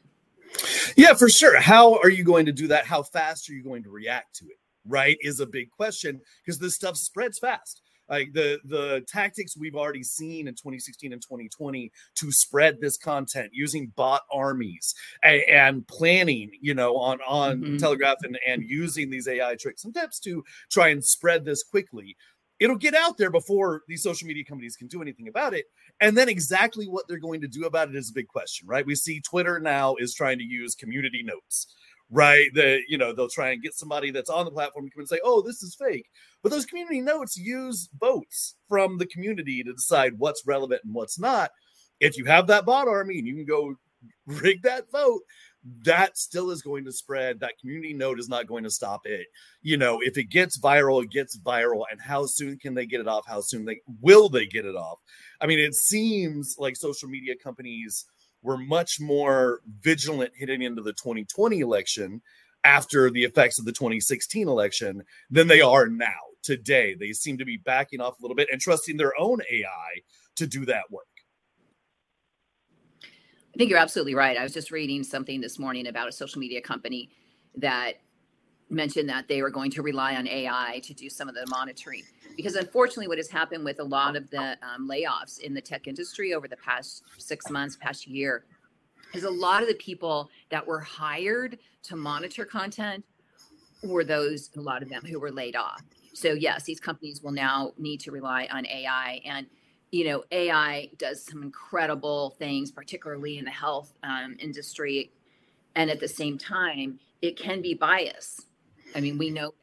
Yeah, 0.96 1.14
for 1.14 1.28
sure. 1.28 1.60
How 1.60 1.98
are 1.98 2.08
you 2.08 2.24
going 2.24 2.46
to 2.46 2.52
do 2.52 2.68
that? 2.68 2.86
How 2.86 3.02
fast 3.02 3.50
are 3.50 3.52
you 3.52 3.62
going 3.62 3.82
to 3.82 3.90
react 3.90 4.36
to 4.36 4.46
it? 4.46 4.58
Right 4.88 5.16
is 5.20 5.40
a 5.40 5.46
big 5.46 5.70
question 5.70 6.20
because 6.44 6.58
this 6.58 6.74
stuff 6.74 6.96
spreads 6.96 7.38
fast. 7.38 7.82
Like 8.08 8.32
the 8.32 8.58
the 8.64 9.04
tactics 9.06 9.56
we've 9.56 9.76
already 9.76 10.02
seen 10.02 10.48
in 10.48 10.54
2016 10.54 11.12
and 11.12 11.20
2020 11.20 11.92
to 12.16 12.32
spread 12.32 12.80
this 12.80 12.96
content 12.96 13.50
using 13.52 13.92
bot 13.96 14.22
armies 14.32 14.94
and, 15.22 15.42
and 15.42 15.88
planning 15.88 16.50
you 16.60 16.74
know 16.74 16.96
on 16.96 17.18
on 17.26 17.60
mm-hmm. 17.60 17.76
telegraph 17.76 18.16
and, 18.22 18.38
and 18.46 18.62
using 18.62 19.10
these 19.10 19.28
ai 19.28 19.56
tricks 19.56 19.84
and 19.84 19.94
tips 19.94 20.18
to 20.20 20.42
try 20.70 20.88
and 20.88 21.04
spread 21.04 21.44
this 21.44 21.62
quickly. 21.62 22.16
It'll 22.58 22.76
get 22.76 22.94
out 22.94 23.18
there 23.18 23.30
before 23.30 23.82
these 23.86 24.02
social 24.02 24.26
media 24.26 24.42
companies 24.44 24.74
can 24.74 24.88
do 24.88 25.00
anything 25.00 25.28
about 25.28 25.54
it 25.54 25.66
and 26.00 26.16
then 26.16 26.28
exactly 26.28 26.86
what 26.86 27.06
they're 27.06 27.18
going 27.18 27.40
to 27.42 27.46
do 27.46 27.66
about 27.66 27.88
it 27.88 27.94
is 27.94 28.10
a 28.10 28.14
big 28.14 28.26
question 28.26 28.66
right? 28.66 28.86
We 28.86 28.94
see 28.94 29.20
twitter 29.20 29.60
now 29.60 29.94
is 29.96 30.14
trying 30.14 30.38
to 30.38 30.44
use 30.44 30.74
community 30.74 31.22
notes 31.22 31.72
right? 32.10 32.48
That 32.54 32.82
you 32.88 32.98
know 32.98 33.12
they'll 33.12 33.28
try 33.28 33.50
and 33.50 33.62
get 33.62 33.74
somebody 33.74 34.10
that's 34.10 34.30
on 34.30 34.44
the 34.44 34.50
platform 34.50 34.86
to 34.86 34.90
come 34.90 35.00
and 35.00 35.08
say, 35.08 35.20
"Oh, 35.22 35.42
this 35.42 35.62
is 35.62 35.74
fake," 35.74 36.06
but 36.42 36.50
those 36.50 36.66
community 36.66 37.00
notes 37.00 37.36
use 37.36 37.88
votes 37.98 38.56
from 38.68 38.98
the 38.98 39.06
community 39.06 39.62
to 39.62 39.72
decide 39.72 40.18
what's 40.18 40.46
relevant 40.46 40.82
and 40.84 40.94
what's 40.94 41.18
not. 41.18 41.50
If 42.00 42.16
you 42.16 42.24
have 42.26 42.46
that 42.46 42.64
bot 42.64 42.88
army 42.88 43.18
and 43.18 43.26
you 43.26 43.34
can 43.34 43.44
go 43.44 43.74
rig 44.26 44.62
that 44.62 44.90
vote, 44.92 45.22
that 45.84 46.16
still 46.16 46.50
is 46.50 46.62
going 46.62 46.84
to 46.84 46.92
spread. 46.92 47.40
That 47.40 47.58
community 47.60 47.92
note 47.92 48.18
is 48.18 48.28
not 48.28 48.46
going 48.46 48.64
to 48.64 48.70
stop 48.70 49.02
it. 49.04 49.26
You 49.62 49.76
know, 49.76 49.98
if 50.02 50.16
it 50.16 50.30
gets 50.30 50.58
viral, 50.58 51.02
it 51.02 51.10
gets 51.10 51.38
viral. 51.38 51.84
And 51.90 52.00
how 52.00 52.26
soon 52.26 52.58
can 52.58 52.74
they 52.74 52.86
get 52.86 53.00
it 53.00 53.08
off? 53.08 53.24
How 53.26 53.40
soon 53.40 53.64
they 53.64 53.80
will 54.00 54.28
they 54.28 54.46
get 54.46 54.64
it 54.64 54.76
off? 54.76 55.00
I 55.40 55.46
mean, 55.46 55.58
it 55.58 55.74
seems 55.74 56.56
like 56.58 56.76
social 56.76 57.08
media 57.08 57.34
companies 57.42 58.06
were 58.42 58.56
much 58.56 59.00
more 59.00 59.60
vigilant 59.80 60.32
heading 60.38 60.62
into 60.62 60.82
the 60.82 60.92
2020 60.92 61.60
election 61.60 62.22
after 62.64 63.10
the 63.10 63.24
effects 63.24 63.58
of 63.58 63.64
the 63.64 63.72
2016 63.72 64.48
election 64.48 65.02
than 65.30 65.48
they 65.48 65.60
are 65.60 65.86
now 65.86 66.08
today. 66.42 66.94
They 66.94 67.12
seem 67.12 67.38
to 67.38 67.44
be 67.44 67.56
backing 67.56 68.00
off 68.00 68.18
a 68.18 68.22
little 68.22 68.36
bit 68.36 68.48
and 68.50 68.60
trusting 68.60 68.96
their 68.96 69.12
own 69.18 69.40
AI 69.50 70.00
to 70.36 70.46
do 70.46 70.64
that 70.66 70.90
work. 70.90 71.06
I 73.04 73.58
think 73.58 73.70
you're 73.70 73.78
absolutely 73.78 74.14
right. 74.14 74.36
I 74.36 74.42
was 74.42 74.52
just 74.52 74.70
reading 74.70 75.02
something 75.02 75.40
this 75.40 75.58
morning 75.58 75.88
about 75.88 76.08
a 76.08 76.12
social 76.12 76.38
media 76.38 76.60
company 76.60 77.10
that 77.56 77.94
mentioned 78.70 79.08
that 79.08 79.26
they 79.28 79.42
were 79.42 79.50
going 79.50 79.70
to 79.72 79.82
rely 79.82 80.14
on 80.14 80.28
AI 80.28 80.80
to 80.84 80.94
do 80.94 81.08
some 81.08 81.28
of 81.28 81.34
the 81.34 81.46
monitoring. 81.48 82.04
Because 82.38 82.54
unfortunately, 82.54 83.08
what 83.08 83.18
has 83.18 83.28
happened 83.28 83.64
with 83.64 83.80
a 83.80 83.84
lot 83.84 84.14
of 84.14 84.30
the 84.30 84.56
um, 84.62 84.88
layoffs 84.88 85.40
in 85.40 85.54
the 85.54 85.60
tech 85.60 85.88
industry 85.88 86.34
over 86.34 86.46
the 86.46 86.56
past 86.58 87.02
six 87.18 87.50
months, 87.50 87.76
past 87.76 88.06
year, 88.06 88.44
is 89.12 89.24
a 89.24 89.30
lot 89.30 89.60
of 89.60 89.68
the 89.68 89.74
people 89.74 90.30
that 90.48 90.64
were 90.64 90.78
hired 90.78 91.58
to 91.82 91.96
monitor 91.96 92.44
content 92.44 93.04
were 93.82 94.04
those, 94.04 94.50
a 94.56 94.60
lot 94.60 94.84
of 94.84 94.88
them 94.88 95.02
who 95.04 95.18
were 95.18 95.32
laid 95.32 95.56
off. 95.56 95.82
So, 96.12 96.32
yes, 96.32 96.62
these 96.62 96.78
companies 96.78 97.24
will 97.24 97.32
now 97.32 97.72
need 97.76 97.98
to 98.02 98.12
rely 98.12 98.46
on 98.52 98.64
AI. 98.66 99.20
And 99.24 99.48
you 99.90 100.04
know, 100.04 100.22
AI 100.30 100.90
does 100.96 101.24
some 101.24 101.42
incredible 101.42 102.36
things, 102.38 102.70
particularly 102.70 103.38
in 103.38 103.44
the 103.44 103.50
health 103.50 103.94
um, 104.04 104.36
industry. 104.38 105.10
And 105.74 105.90
at 105.90 105.98
the 105.98 106.06
same 106.06 106.38
time, 106.38 107.00
it 107.20 107.36
can 107.36 107.62
be 107.62 107.74
biased. 107.74 108.46
I 108.94 109.00
mean, 109.00 109.18
we 109.18 109.30
know. 109.30 109.54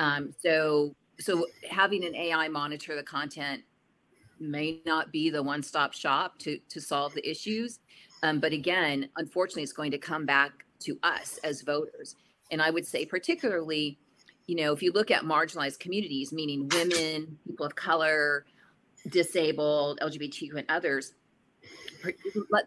Um, 0.00 0.34
so, 0.42 0.96
so 1.18 1.46
having 1.68 2.04
an 2.04 2.14
AI 2.14 2.48
monitor 2.48 2.96
the 2.96 3.02
content 3.02 3.62
may 4.40 4.80
not 4.84 5.12
be 5.12 5.30
the 5.30 5.42
one-stop 5.42 5.92
shop 5.92 6.38
to 6.40 6.58
to 6.68 6.80
solve 6.80 7.14
the 7.14 7.28
issues. 7.28 7.78
Um, 8.22 8.38
but 8.38 8.52
again, 8.52 9.08
unfortunately, 9.16 9.62
it's 9.64 9.72
going 9.72 9.90
to 9.90 9.98
come 9.98 10.26
back 10.26 10.64
to 10.80 10.98
us 11.02 11.38
as 11.44 11.62
voters. 11.62 12.16
And 12.50 12.62
I 12.62 12.70
would 12.70 12.86
say, 12.86 13.04
particularly, 13.04 13.98
you 14.46 14.56
know, 14.56 14.72
if 14.72 14.82
you 14.82 14.92
look 14.92 15.10
at 15.10 15.22
marginalized 15.22 15.80
communities, 15.80 16.32
meaning 16.32 16.68
women, 16.72 17.38
people 17.46 17.66
of 17.66 17.74
color, 17.74 18.44
disabled, 19.08 19.98
LGBTQ, 20.00 20.56
and 20.56 20.66
others, 20.68 21.14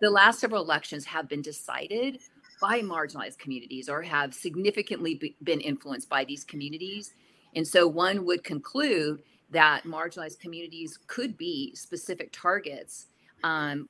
the 0.02 0.10
last 0.10 0.40
several 0.40 0.62
elections 0.64 1.06
have 1.06 1.30
been 1.30 1.42
decided 1.42 2.20
by 2.62 2.82
marginalized 2.82 3.38
communities 3.38 3.90
or 3.90 4.02
have 4.02 4.34
significantly 4.34 5.16
be, 5.16 5.36
been 5.44 5.60
influenced 5.60 6.10
by 6.10 6.24
these 6.24 6.44
communities. 6.44 7.14
And 7.56 7.68
so 7.68 7.88
one 7.88 8.26
would 8.26 8.44
conclude 8.44 9.24
that 9.52 9.84
marginalized 9.84 10.40
communities 10.40 11.00
could 11.08 11.38
be 11.38 11.74
specific 11.76 12.32
targets 12.32 13.08
um, 13.44 13.88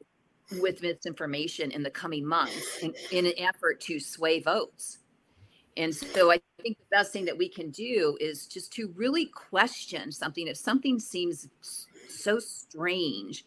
with 0.60 0.82
misinformation 0.82 1.72
in 1.72 1.82
the 1.82 1.90
coming 1.90 2.26
months 2.26 2.80
in, 2.82 2.94
in, 3.12 3.26
an 3.26 3.34
effort 3.38 3.80
to 3.82 4.00
sway 4.00 4.40
votes. 4.40 5.00
And 5.78 5.94
so 5.94 6.32
I 6.32 6.40
think 6.62 6.78
the 6.78 6.86
best 6.92 7.12
thing 7.12 7.26
that 7.26 7.38
we 7.38 7.50
can 7.50 7.72
do 7.72 8.18
is 8.22 8.46
just 8.46 8.72
to 8.74 8.94
really 8.96 9.26
question 9.26 10.12
something. 10.12 10.48
If 10.48 10.58
something 10.58 11.00
seems 11.00 11.48
so 12.08 12.40
strange, 12.40 13.44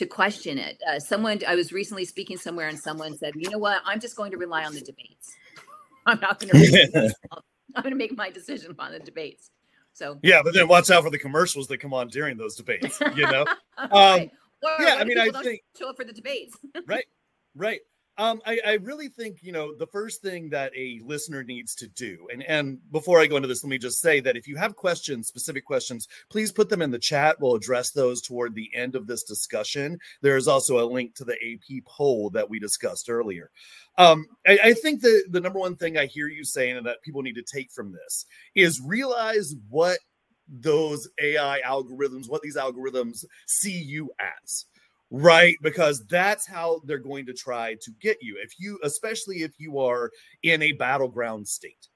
to 0.00 0.06
question 0.06 0.56
it. 0.56 0.80
Uh, 0.88 0.98
someone, 0.98 1.40
I 1.46 1.54
was 1.54 1.72
recently 1.72 2.06
speaking 2.06 2.38
somewhere 2.38 2.68
and 2.68 2.78
someone 2.78 3.18
said, 3.18 3.34
you 3.36 3.50
know 3.50 3.58
what, 3.58 3.82
I'm 3.84 4.00
just 4.00 4.16
going 4.16 4.30
to 4.30 4.38
rely 4.38 4.64
on 4.64 4.72
the 4.72 4.80
debates. 4.80 5.36
I'm 6.06 6.18
not 6.20 6.40
going 6.40 6.50
to, 6.54 7.14
I'm 7.76 7.82
going 7.82 7.92
to 7.92 7.98
make 7.98 8.16
my 8.16 8.30
decision 8.30 8.74
on 8.78 8.92
the 8.92 8.98
debates. 8.98 9.50
So 9.92 10.18
yeah, 10.22 10.40
but 10.42 10.54
then 10.54 10.68
watch 10.68 10.90
out 10.90 11.02
for 11.02 11.10
the 11.10 11.18
commercials 11.18 11.66
that 11.68 11.78
come 11.78 11.92
on 11.92 12.08
during 12.08 12.36
those 12.36 12.54
debates. 12.54 13.00
You 13.14 13.26
know, 13.30 13.44
um, 13.76 14.30
yeah. 14.62 14.96
I 14.98 15.04
mean, 15.04 15.18
I 15.18 15.30
think 15.30 15.62
show 15.78 15.90
up 15.90 15.96
for 15.96 16.04
the 16.04 16.12
debates. 16.12 16.56
right, 16.86 17.06
right. 17.54 17.80
Um, 18.20 18.42
I, 18.44 18.60
I, 18.66 18.72
really 18.74 19.08
think 19.08 19.38
you 19.40 19.50
know 19.50 19.74
the 19.74 19.86
first 19.86 20.20
thing 20.20 20.50
that 20.50 20.76
a 20.76 21.00
listener 21.02 21.42
needs 21.42 21.74
to 21.76 21.88
do, 21.88 22.28
and 22.30 22.42
and 22.42 22.78
before 22.92 23.18
I 23.18 23.26
go 23.26 23.36
into 23.36 23.48
this, 23.48 23.64
let 23.64 23.70
me 23.70 23.78
just 23.78 23.98
say 23.98 24.20
that 24.20 24.36
if 24.36 24.46
you 24.46 24.56
have 24.56 24.76
questions, 24.76 25.26
specific 25.26 25.64
questions, 25.64 26.06
please 26.28 26.52
put 26.52 26.68
them 26.68 26.82
in 26.82 26.90
the 26.90 26.98
chat. 26.98 27.40
We'll 27.40 27.54
address 27.54 27.92
those 27.92 28.20
toward 28.20 28.54
the 28.54 28.68
end 28.74 28.94
of 28.94 29.06
this 29.06 29.22
discussion. 29.22 29.98
There 30.20 30.36
is 30.36 30.48
also 30.48 30.84
a 30.84 30.90
link 30.92 31.14
to 31.14 31.24
the 31.24 31.32
AP 31.32 31.82
poll 31.86 32.28
that 32.30 32.50
we 32.50 32.58
discussed 32.58 33.08
earlier. 33.08 33.50
Um, 33.96 34.26
I, 34.46 34.58
I 34.64 34.74
think 34.74 35.00
the 35.00 35.24
the 35.30 35.40
number 35.40 35.58
one 35.58 35.76
thing 35.76 35.96
I 35.96 36.04
hear 36.04 36.28
you 36.28 36.44
saying 36.44 36.76
and 36.76 36.86
that 36.86 37.00
people 37.02 37.22
need 37.22 37.36
to 37.36 37.42
take 37.42 37.72
from 37.72 37.90
this 37.90 38.26
is 38.54 38.82
realize 38.84 39.54
what 39.70 39.96
those 40.46 41.08
AI 41.22 41.62
algorithms, 41.66 42.28
what 42.28 42.42
these 42.42 42.56
algorithms 42.56 43.24
see 43.46 43.80
you 43.80 44.10
as 44.44 44.66
right 45.10 45.56
because 45.60 46.04
that's 46.06 46.46
how 46.46 46.80
they're 46.84 46.98
going 46.98 47.26
to 47.26 47.32
try 47.32 47.74
to 47.80 47.90
get 48.00 48.16
you 48.20 48.38
if 48.40 48.58
you 48.58 48.78
especially 48.84 49.42
if 49.42 49.52
you 49.58 49.78
are 49.78 50.10
in 50.44 50.62
a 50.62 50.72
battleground 50.72 51.46
state 51.46 51.88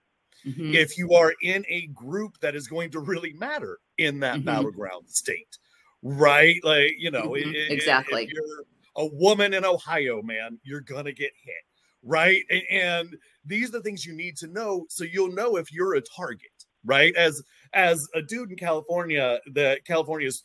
mm-hmm. 0.45 0.75
if 0.75 0.99
you 0.99 1.13
are 1.13 1.33
in 1.43 1.65
a 1.69 1.87
group 1.89 2.39
that 2.41 2.57
is 2.57 2.67
going 2.67 2.91
to 2.91 2.99
really 2.99 3.33
matter 3.35 3.79
in 3.99 4.19
that 4.19 4.37
mm-hmm. 4.37 4.47
battleground 4.47 5.09
state 5.09 5.59
right 6.03 6.57
like 6.65 6.93
you 6.99 7.11
know 7.11 7.31
mm-hmm. 7.31 7.55
it, 7.55 7.71
exactly 7.71 8.29
you're 8.33 8.65
a 8.97 9.07
woman 9.15 9.55
in 9.55 9.65
ohio 9.65 10.21
man 10.21 10.59
you're 10.65 10.81
gonna 10.81 11.13
get 11.13 11.31
hit 11.43 11.55
right 12.03 12.43
and, 12.51 12.63
and 12.71 13.17
these 13.45 13.69
are 13.69 13.73
the 13.73 13.83
things 13.83 14.05
you 14.05 14.13
need 14.13 14.37
to 14.37 14.49
know 14.49 14.85
so 14.89 15.05
you'll 15.05 15.33
know 15.33 15.57
if 15.57 15.73
you're 15.73 15.95
a 15.95 16.03
target 16.03 16.49
right 16.85 17.15
as 17.17 17.43
as 17.73 18.07
a 18.15 18.21
dude 18.21 18.51
in 18.51 18.57
california 18.57 19.39
that 19.53 19.85
california 19.85 20.27
is 20.27 20.45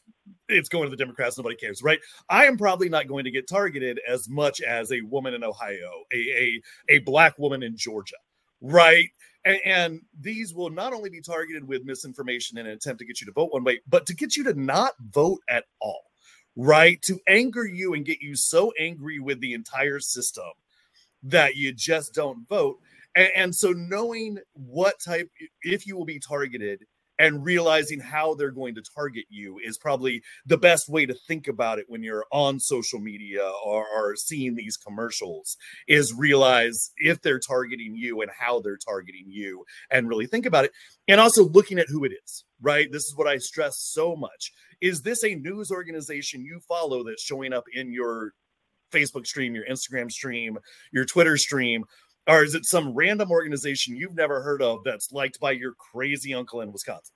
it's 0.50 0.69
going 0.69 0.86
to 0.86 0.89
the 0.89 0.98
Democrats. 0.98 1.38
Nobody 1.38 1.55
cares, 1.55 1.83
right? 1.83 2.00
I 2.29 2.45
am 2.45 2.57
probably 2.57 2.89
not 2.89 3.07
going 3.07 3.25
to 3.25 3.31
get 3.31 3.48
targeted 3.48 4.00
as 4.07 4.29
much 4.29 4.62
as 4.62 4.91
a 4.91 5.01
woman 5.01 5.33
in 5.33 5.43
Ohio, 5.43 5.91
a 6.13 6.17
a, 6.17 6.62
a 6.95 7.00
black 7.00 7.38
woman 7.39 7.63
in 7.63 7.77
Georgia, 7.77 8.17
right? 8.62 9.09
And, 9.45 9.59
and 9.65 10.01
these 10.19 10.53
will 10.53 10.69
not 10.69 10.93
only 10.93 11.09
be 11.09 11.21
targeted 11.21 11.67
with 11.67 11.86
misinformation 11.86 12.57
in 12.57 12.65
an 12.65 12.74
attempt 12.74 13.00
to 13.00 13.05
get 13.05 13.21
you 13.21 13.27
to 13.27 13.33
vote 13.33 13.53
one 13.53 13.63
way, 13.63 13.81
but 13.88 14.05
to 14.07 14.15
get 14.15 14.38
you 14.38 14.43
to 14.45 14.53
not 14.59 14.93
vote 15.12 15.39
at 15.50 15.65
all, 15.79 16.03
right? 16.55 17.01
To 17.03 17.19
anger 17.27 17.65
you 17.65 17.93
and 17.93 18.05
get 18.05 18.21
you 18.21 18.36
so 18.36 18.74
angry 18.79 19.19
with 19.19 19.39
the 19.41 19.53
entire 19.53 20.00
system 20.00 20.51
that 21.24 21.55
you 21.55 21.74
just 21.74 22.13
don't 22.13 22.48
vote. 22.48 22.79
And, 23.15 23.29
and 23.36 23.55
so, 23.55 23.71
knowing 23.71 24.39
what 24.53 25.00
type, 25.00 25.29
if 25.63 25.88
you 25.88 25.98
will 25.98 26.05
be 26.05 26.19
targeted 26.19 26.86
and 27.19 27.45
realizing 27.45 27.99
how 27.99 28.33
they're 28.33 28.49
going 28.49 28.75
to 28.75 28.83
target 28.95 29.25
you 29.29 29.59
is 29.63 29.77
probably 29.77 30.23
the 30.45 30.57
best 30.57 30.89
way 30.89 31.05
to 31.05 31.13
think 31.13 31.47
about 31.47 31.77
it 31.77 31.85
when 31.88 32.01
you're 32.01 32.25
on 32.31 32.59
social 32.59 32.99
media 32.99 33.43
or, 33.63 33.85
or, 33.85 34.15
seeing 34.15 34.55
these 34.55 34.77
commercials 34.77 35.57
is 35.88 36.13
realize 36.13 36.91
if 36.97 37.21
they're 37.21 37.39
targeting 37.39 37.95
you 37.95 38.21
and 38.21 38.31
how 38.39 38.59
they're 38.59 38.77
targeting 38.77 39.25
you 39.27 39.65
and 39.91 40.07
really 40.07 40.25
think 40.25 40.45
about 40.45 40.65
it. 40.65 40.71
And 41.07 41.19
also 41.19 41.47
looking 41.47 41.77
at 41.77 41.88
who 41.89 42.03
it 42.03 42.11
is 42.23 42.43
right? 42.61 42.91
This 42.91 43.05
is 43.05 43.15
what 43.15 43.27
i 43.27 43.38
stress 43.38 43.77
so 43.77 44.15
much. 44.15 44.51
Is 44.81 45.01
this 45.01 45.23
a 45.23 45.35
news 45.35 45.71
organization 45.71 46.43
you 46.43 46.59
follow 46.67 47.03
that's 47.03 47.23
showing 47.23 47.53
up 47.53 47.65
in 47.73 47.91
your 47.91 48.33
facebook 48.91 49.27
stream 49.27 49.53
your 49.53 49.65
instagram 49.69 50.11
stream 50.11 50.57
your 50.91 51.05
twitter 51.05 51.38
stream 51.38 51.85
or 52.29 52.43
is 52.43 52.53
it 52.53 52.65
some 52.65 52.93
random 52.93 53.31
organization 53.31 53.95
you've 53.95 54.15
never 54.15 54.41
heard 54.41 54.62
of 54.62 54.83
that's 54.83 55.12
liked 55.12 55.39
by 55.39 55.51
your 55.51 55.74
crazy 55.74 56.33
uncle 56.33 56.62
in 56.62 56.71
Wisconsin? 56.71 57.15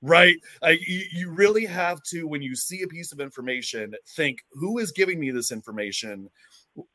Right? 0.00 0.36
You, 0.62 1.04
you 1.12 1.30
really 1.30 1.66
have 1.66 2.02
to, 2.10 2.26
when 2.26 2.42
you 2.42 2.56
see 2.56 2.82
a 2.82 2.88
piece 2.88 3.12
of 3.12 3.20
information, 3.20 3.94
think 4.16 4.38
who 4.52 4.78
is 4.78 4.90
giving 4.90 5.20
me 5.20 5.30
this 5.30 5.52
information? 5.52 6.28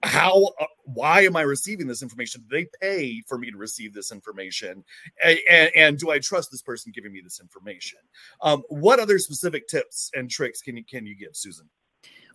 How, 0.03 0.51
uh, 0.59 0.65
why 0.83 1.21
am 1.21 1.35
I 1.35 1.41
receiving 1.41 1.87
this 1.87 2.01
information? 2.01 2.41
Do 2.41 2.47
they 2.55 2.67
pay 2.81 3.21
for 3.27 3.37
me 3.37 3.49
to 3.49 3.57
receive 3.57 3.93
this 3.93 4.11
information? 4.11 4.83
And, 5.23 5.39
and, 5.49 5.71
and 5.75 5.97
do 5.97 6.11
I 6.11 6.19
trust 6.19 6.51
this 6.51 6.61
person 6.61 6.91
giving 6.93 7.13
me 7.13 7.21
this 7.23 7.39
information? 7.39 7.99
Um, 8.41 8.63
what 8.69 8.99
other 8.99 9.17
specific 9.19 9.67
tips 9.67 10.11
and 10.13 10.29
tricks 10.29 10.61
can 10.61 10.75
you, 10.75 10.83
can 10.83 11.05
you 11.05 11.15
give, 11.15 11.29
Susan? 11.33 11.69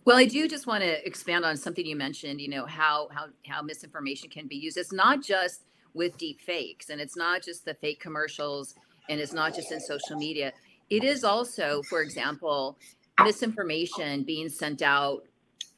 Well, 0.05 0.17
I 0.17 0.25
do 0.25 0.47
just 0.47 0.67
want 0.67 0.83
to 0.83 1.05
expand 1.05 1.45
on 1.45 1.57
something 1.57 1.83
you 1.83 1.95
mentioned, 1.95 2.39
you 2.39 2.47
know, 2.47 2.67
how 2.67 3.09
how 3.11 3.25
how 3.47 3.63
misinformation 3.63 4.29
can 4.29 4.47
be 4.47 4.55
used. 4.55 4.77
It's 4.77 4.93
not 4.93 5.23
just 5.23 5.63
with 5.95 6.15
deep 6.17 6.41
fakes 6.41 6.89
and 6.89 7.01
it's 7.01 7.17
not 7.17 7.41
just 7.41 7.65
the 7.65 7.73
fake 7.73 7.99
commercials 7.99 8.75
and 9.09 9.19
it's 9.19 9.33
not 9.33 9.55
just 9.55 9.71
in 9.71 9.79
social 9.79 10.15
media. 10.15 10.53
It 10.91 11.03
is 11.03 11.23
also, 11.23 11.81
for 11.89 12.03
example, 12.03 12.77
misinformation 13.23 14.23
being 14.23 14.47
sent 14.47 14.83
out 14.83 15.23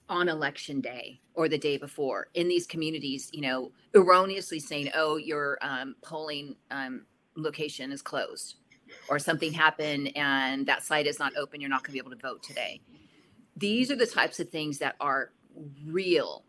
on 0.10 0.28
election 0.28 0.82
day 0.82 1.22
or 1.34 1.48
the 1.48 1.58
day 1.58 1.78
before 1.78 2.28
in 2.34 2.50
these 2.50 2.68
communities, 2.68 3.30
you 3.32 3.42
know, 3.42 3.72
erroneously 3.96 4.60
saying, 4.60 4.90
oh, 4.94 5.16
your 5.16 5.58
um, 5.62 5.96
polling 6.02 6.56
um, 6.72 7.06
location 7.38 7.94
is 7.94 8.02
closed 8.02 8.56
or 9.10 9.20
something 9.20 9.54
happened 9.54 10.12
and 10.18 10.66
that 10.66 10.84
site 10.84 11.08
is 11.08 11.18
not 11.18 11.32
open. 11.38 11.62
You're 11.62 11.70
not 11.70 11.84
going 11.84 11.92
to 11.92 11.92
be 11.94 12.00
able 12.00 12.12
to 12.12 12.22
vote 12.22 12.44
today 12.44 12.82
these 13.58 13.92
are 13.92 13.96
the 13.96 14.06
types 14.06 14.40
of 14.40 14.50
things 14.50 14.78
that 14.80 14.96
are 15.00 15.32
real 15.86 16.44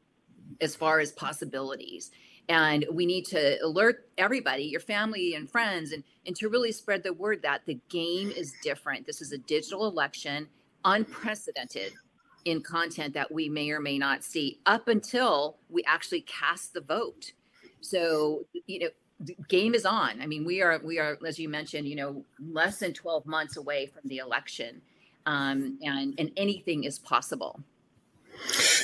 as 0.60 0.76
far 0.76 1.00
as 1.00 1.12
possibilities. 1.12 2.10
And 2.48 2.86
we 2.90 3.04
need 3.04 3.26
to 3.26 3.62
alert 3.62 4.08
everybody 4.16 4.64
your 4.64 4.80
family 4.80 5.34
and 5.34 5.50
friends 5.50 5.92
and, 5.92 6.02
and 6.26 6.34
to 6.36 6.48
really 6.48 6.72
spread 6.72 7.02
the 7.02 7.12
word 7.12 7.42
that 7.42 7.62
the 7.66 7.78
game 7.90 8.30
is 8.30 8.54
different. 8.62 9.06
This 9.06 9.20
is 9.20 9.32
a 9.32 9.38
digital 9.38 9.86
election 9.86 10.48
unprecedented 10.84 11.92
in 12.44 12.62
content 12.62 13.12
that 13.14 13.30
we 13.30 13.48
may 13.48 13.70
or 13.70 13.80
may 13.80 13.98
not 13.98 14.24
see 14.24 14.60
up 14.64 14.88
until 14.88 15.58
we 15.68 15.82
actually 15.86 16.22
cast 16.22 16.72
the 16.72 16.80
vote. 16.80 17.32
So 17.80 18.46
you 18.66 18.80
know 18.80 18.88
the 19.20 19.36
game 19.48 19.74
is 19.74 19.84
on. 19.84 20.22
I 20.22 20.26
mean 20.26 20.44
we 20.44 20.62
are 20.62 20.80
we 20.82 20.98
are 20.98 21.18
as 21.26 21.38
you 21.38 21.48
mentioned 21.48 21.86
you 21.86 21.96
know 21.96 22.24
less 22.40 22.78
than 22.78 22.94
12 22.94 23.26
months 23.26 23.56
away 23.56 23.86
from 23.86 24.02
the 24.08 24.18
election 24.18 24.80
um, 25.28 25.78
and 25.82 26.14
and 26.18 26.32
anything 26.36 26.84
is 26.84 26.98
possible. 26.98 27.60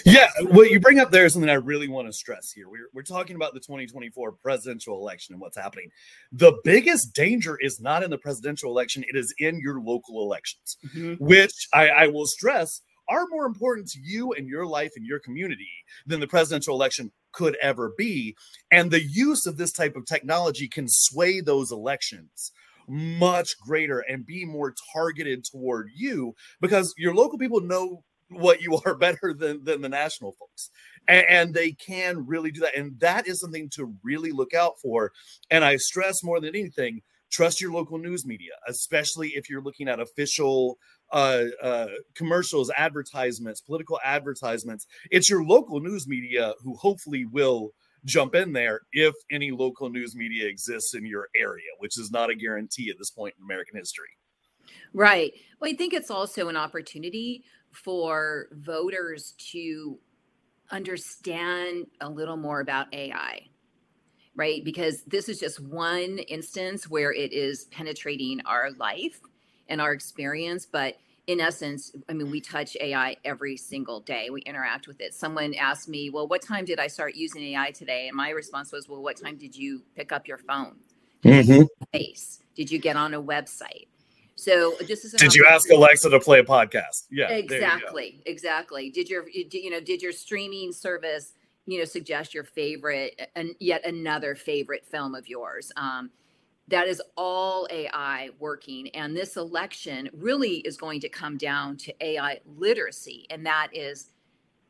Yeah, 0.05 0.29
what 0.51 0.71
you 0.71 0.79
bring 0.79 0.99
up 0.99 1.11
there 1.11 1.25
is 1.25 1.33
something 1.33 1.49
I 1.49 1.55
really 1.55 1.89
want 1.89 2.09
to 2.09 2.13
stress 2.13 2.51
here. 2.51 2.69
We're, 2.69 2.89
we're 2.93 3.03
talking 3.03 3.37
about 3.37 3.55
the 3.55 3.61
2024 3.61 4.33
presidential 4.33 4.99
election 4.99 5.33
and 5.33 5.41
what's 5.41 5.57
happening. 5.57 5.91
The 6.33 6.55
biggest 6.65 7.15
danger 7.15 7.57
is 7.61 7.81
not 7.81 8.03
in 8.03 8.11
the 8.11 8.19
presidential 8.19 8.71
election, 8.71 9.05
it 9.09 9.17
is 9.17 9.33
in 9.39 9.61
your 9.61 9.81
local 9.81 10.23
elections, 10.23 10.77
mm-hmm. 10.87 11.25
which 11.25 11.69
I, 11.73 11.89
I 11.89 12.07
will 12.09 12.27
stress 12.27 12.83
are 13.09 13.27
more 13.31 13.47
important 13.47 13.89
to 13.91 14.01
you 14.03 14.33
and 14.33 14.49
your 14.49 14.67
life 14.67 14.93
and 14.97 15.07
your 15.07 15.21
community 15.21 15.71
than 16.05 16.21
the 16.21 16.27
presidential 16.27 16.75
election 16.75 17.13
could 17.33 17.57
ever 17.63 17.93
be. 17.97 18.37
And 18.73 18.91
the 18.91 19.03
use 19.03 19.47
of 19.47 19.57
this 19.57 19.73
type 19.73 19.95
of 19.95 20.05
technology 20.05 20.69
can 20.69 20.87
sway 20.89 21.41
those 21.41 21.71
elections 21.71 22.53
much 22.88 23.59
greater 23.59 24.00
and 24.00 24.26
be 24.26 24.45
more 24.45 24.75
targeted 24.93 25.45
toward 25.45 25.91
you 25.95 26.35
because 26.61 26.95
your 26.97 27.14
local 27.14 27.38
people 27.38 27.61
know 27.61 28.03
what 28.29 28.61
you 28.61 28.79
are 28.87 28.95
better 28.95 29.35
than 29.37 29.64
than 29.64 29.81
the 29.81 29.88
national 29.88 30.33
folks. 30.33 30.71
And, 31.07 31.26
and, 31.29 31.55
they 31.55 31.73
can 31.73 32.26
really 32.26 32.50
do 32.50 32.61
that. 32.61 32.75
And 32.75 32.99
that 33.00 33.29
is 33.29 33.38
something 33.41 33.69
to 33.75 33.95
really 34.03 34.33
look 34.33 34.55
out 34.55 34.81
for. 34.81 35.12
And 35.50 35.64
i 35.64 35.76
stress 35.76 36.25
more 36.25 36.41
than 36.41 36.55
anything 36.55 37.03
trust 37.31 37.61
your 37.61 37.73
local 37.73 37.99
news 37.99 38.25
media 38.25 38.53
especially 38.69 39.31
if 39.31 39.50
you're 39.50 39.62
looking 39.62 39.88
at 39.88 39.99
official 39.99 40.79
uh, 41.12 41.45
uh, 41.62 41.88
commercials 42.14 42.71
advertisements 42.76 43.61
political 43.61 44.00
advertisements. 44.05 44.87
It's 45.11 45.31
your 45.31 45.45
local 45.45 45.81
news 45.81 46.07
media 46.09 46.55
who 46.62 46.75
hopefully 46.75 47.25
will 47.25 47.71
jump 48.04 48.34
in 48.34 48.52
there 48.52 48.80
if 48.92 49.14
any 49.30 49.50
local 49.50 49.88
news 49.88 50.14
media 50.14 50.46
exists 50.46 50.94
in 50.94 51.04
your 51.06 51.28
area 51.37 51.64
which 51.78 51.99
is 51.99 52.11
not 52.11 52.30
a 52.30 52.34
guarantee 52.34 52.90
at 52.90 52.96
this 52.99 53.11
point 53.11 53.34
in 53.38 53.44
american 53.44 53.76
history 53.76 54.08
right 54.92 55.32
well 55.61 55.70
i 55.70 55.75
think 55.75 55.92
it's 55.92 56.11
also 56.11 56.49
an 56.49 56.56
opportunity 56.56 57.44
for 57.73 58.46
voters 58.52 59.34
to 59.38 59.99
understand 60.70 61.87
a 62.00 62.08
little 62.08 62.37
more 62.37 62.61
about 62.61 62.92
AI, 62.92 63.40
right? 64.34 64.64
Because 64.64 65.02
this 65.04 65.28
is 65.28 65.38
just 65.38 65.61
one 65.61 66.18
instance 66.18 66.88
where 66.88 67.12
it 67.12 67.32
is 67.32 67.66
penetrating 67.66 68.40
our 68.46 68.70
life 68.73 69.20
and 69.68 69.80
our 69.80 69.92
experience. 69.92 70.66
But 70.66 70.96
in 71.26 71.40
essence, 71.40 71.93
I 72.09 72.12
mean, 72.12 72.31
we 72.31 72.40
touch 72.40 72.76
AI 72.81 73.16
every 73.25 73.57
single 73.57 74.00
day. 74.00 74.28
We 74.31 74.43
interact 74.43 74.87
with 74.87 75.00
it. 75.00 75.14
Someone 75.14 75.54
asked 75.54 75.88
me, 75.88 76.11
Well, 76.11 76.28
what 76.28 76.43
time 76.43 76.64
did 76.64 76.78
I 76.78 76.87
start 76.87 77.14
using 77.14 77.43
AI 77.43 77.71
today? 77.71 78.09
And 78.09 78.16
my 78.16 78.31
response 78.31 78.73
was, 78.73 78.88
Well, 78.88 79.02
what 79.02 79.16
time 79.16 79.37
did 79.37 79.57
you 79.57 79.83
pick 79.97 80.12
up 80.12 80.28
your 80.28 80.38
phone? 80.38 80.76
Did 81.23 81.47
mm-hmm. 81.47 81.62
you 81.95 82.14
Did 82.54 82.71
you 82.71 82.78
get 82.78 82.97
on 82.97 83.14
a 83.14 83.23
website? 83.23 83.87
So 84.37 84.75
just 84.87 85.04
as 85.04 85.12
did 85.12 85.35
you 85.35 85.47
ask 85.49 85.71
Alexa 85.71 86.11
to 86.11 86.21
play 86.21 86.40
a 86.40 86.45
podcast? 86.45 87.04
Yeah, 87.11 87.31
exactly, 87.31 88.21
exactly. 88.26 88.90
Did 88.90 89.09
your 89.09 89.28
you 89.28 89.71
know 89.71 89.81
did 89.81 90.02
your 90.02 90.12
streaming 90.12 90.73
service 90.73 91.33
you 91.66 91.78
know 91.78 91.85
suggest 91.85 92.35
your 92.35 92.45
favorite 92.45 93.31
and 93.37 93.54
yet 93.61 93.87
another 93.87 94.35
favorite 94.35 94.85
film 94.85 95.14
of 95.14 95.28
yours? 95.28 95.73
Um, 95.76 96.11
that 96.68 96.88
is 96.88 97.02
all 97.16 97.68
AI 97.71 98.30
working, 98.38 98.88
and 98.94 99.16
this 99.16 99.37
election 99.37 100.11
really 100.12 100.56
is 100.59 100.76
going 100.76 101.00
to 101.00 101.09
come 101.09 101.37
down 101.37 101.76
to 101.78 101.94
AI 102.04 102.40
literacy, 102.47 103.26
and 103.30 103.44
that 103.47 103.68
is 103.73 104.11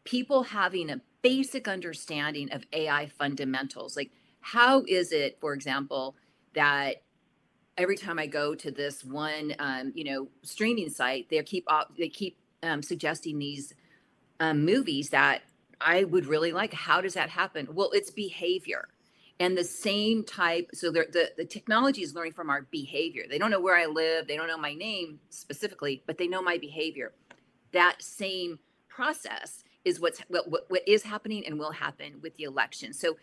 people 0.04 0.42
having 0.42 0.90
a 0.90 1.00
basic 1.22 1.68
understanding 1.68 2.52
of 2.52 2.64
AI 2.72 3.06
fundamentals. 3.06 3.96
Like, 3.96 4.10
how 4.40 4.84
is 4.86 5.12
it, 5.12 5.38
for 5.40 5.54
example, 5.54 6.16
that 6.54 6.96
every 7.76 7.96
time 7.96 8.18
I 8.18 8.26
go 8.26 8.54
to 8.54 8.70
this 8.70 9.04
one, 9.04 9.54
um, 9.58 9.92
you 9.94 10.04
know, 10.04 10.28
streaming 10.42 10.90
site, 10.90 11.28
they 11.30 11.42
keep 11.42 11.66
they 11.98 12.08
keep 12.08 12.38
um, 12.62 12.82
suggesting 12.82 13.38
these 13.38 13.74
um, 14.40 14.64
movies 14.64 15.10
that 15.10 15.42
I 15.80 16.04
would 16.04 16.26
really 16.26 16.52
like. 16.52 16.72
How 16.74 17.00
does 17.00 17.14
that 17.14 17.30
happen? 17.30 17.68
Well, 17.72 17.90
it's 17.92 18.10
behavior, 18.10 18.88
and 19.40 19.56
the 19.56 19.64
same 19.64 20.24
type. 20.24 20.70
So 20.74 20.90
the 20.90 21.32
the 21.36 21.44
technology 21.44 22.02
is 22.02 22.14
learning 22.14 22.32
from 22.32 22.50
our 22.50 22.62
behavior. 22.70 23.24
They 23.28 23.38
don't 23.38 23.50
know 23.50 23.60
where 23.60 23.76
I 23.76 23.86
live. 23.86 24.26
They 24.26 24.36
don't 24.36 24.48
know 24.48 24.58
my 24.58 24.74
name 24.74 25.20
specifically, 25.30 26.02
but 26.06 26.18
they 26.18 26.28
know 26.28 26.42
my 26.42 26.58
behavior. 26.58 27.12
That 27.72 28.02
same 28.02 28.58
process 28.88 29.64
is 29.84 30.00
what's 30.00 30.20
what, 30.28 30.48
what, 30.48 30.64
what 30.68 30.86
is 30.86 31.02
happening 31.02 31.44
and 31.46 31.58
will 31.58 31.72
happen 31.72 32.20
with 32.22 32.36
the 32.36 32.44
election. 32.44 32.92
So 32.92 33.16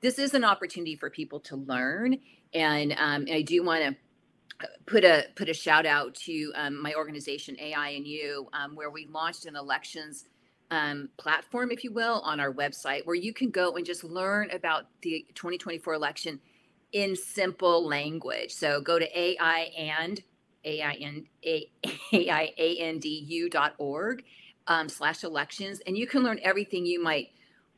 this 0.00 0.18
is 0.18 0.34
an 0.34 0.44
opportunity 0.44 0.96
for 0.96 1.08
people 1.08 1.40
to 1.40 1.56
learn 1.56 2.18
and 2.52 2.94
um, 2.98 3.26
I 3.30 3.42
do 3.42 3.62
want 3.64 3.82
to 3.82 3.96
put 4.86 5.04
a 5.04 5.24
put 5.34 5.48
a 5.48 5.54
shout 5.54 5.86
out 5.86 6.14
to 6.14 6.52
um, 6.54 6.80
my 6.80 6.94
organization 6.94 7.56
AI 7.60 7.90
and 7.90 8.06
You, 8.06 8.48
um, 8.52 8.76
where 8.76 8.90
we 8.90 9.06
launched 9.06 9.46
an 9.46 9.56
elections 9.56 10.24
um, 10.74 11.08
platform, 11.18 11.70
if 11.70 11.84
you 11.84 11.92
will, 11.92 12.20
on 12.24 12.40
our 12.40 12.52
website, 12.52 13.06
where 13.06 13.14
you 13.14 13.32
can 13.32 13.50
go 13.50 13.76
and 13.76 13.86
just 13.86 14.02
learn 14.02 14.50
about 14.50 14.86
the 15.02 15.24
2024 15.34 15.94
election 15.94 16.40
in 16.92 17.14
simple 17.14 17.86
language. 17.86 18.52
So 18.52 18.80
go 18.80 18.98
to 18.98 19.18
AI 19.18 19.70
and 19.78 20.20
A-I-N, 20.64 21.26
A-I-A-N-D-U 22.12 23.50
dot 23.52 23.74
org 23.78 24.24
um, 24.66 24.88
slash 24.88 25.22
elections, 25.22 25.80
and 25.86 25.96
you 25.96 26.08
can 26.08 26.24
learn 26.24 26.40
everything 26.42 26.84
you 26.84 27.00
might 27.00 27.28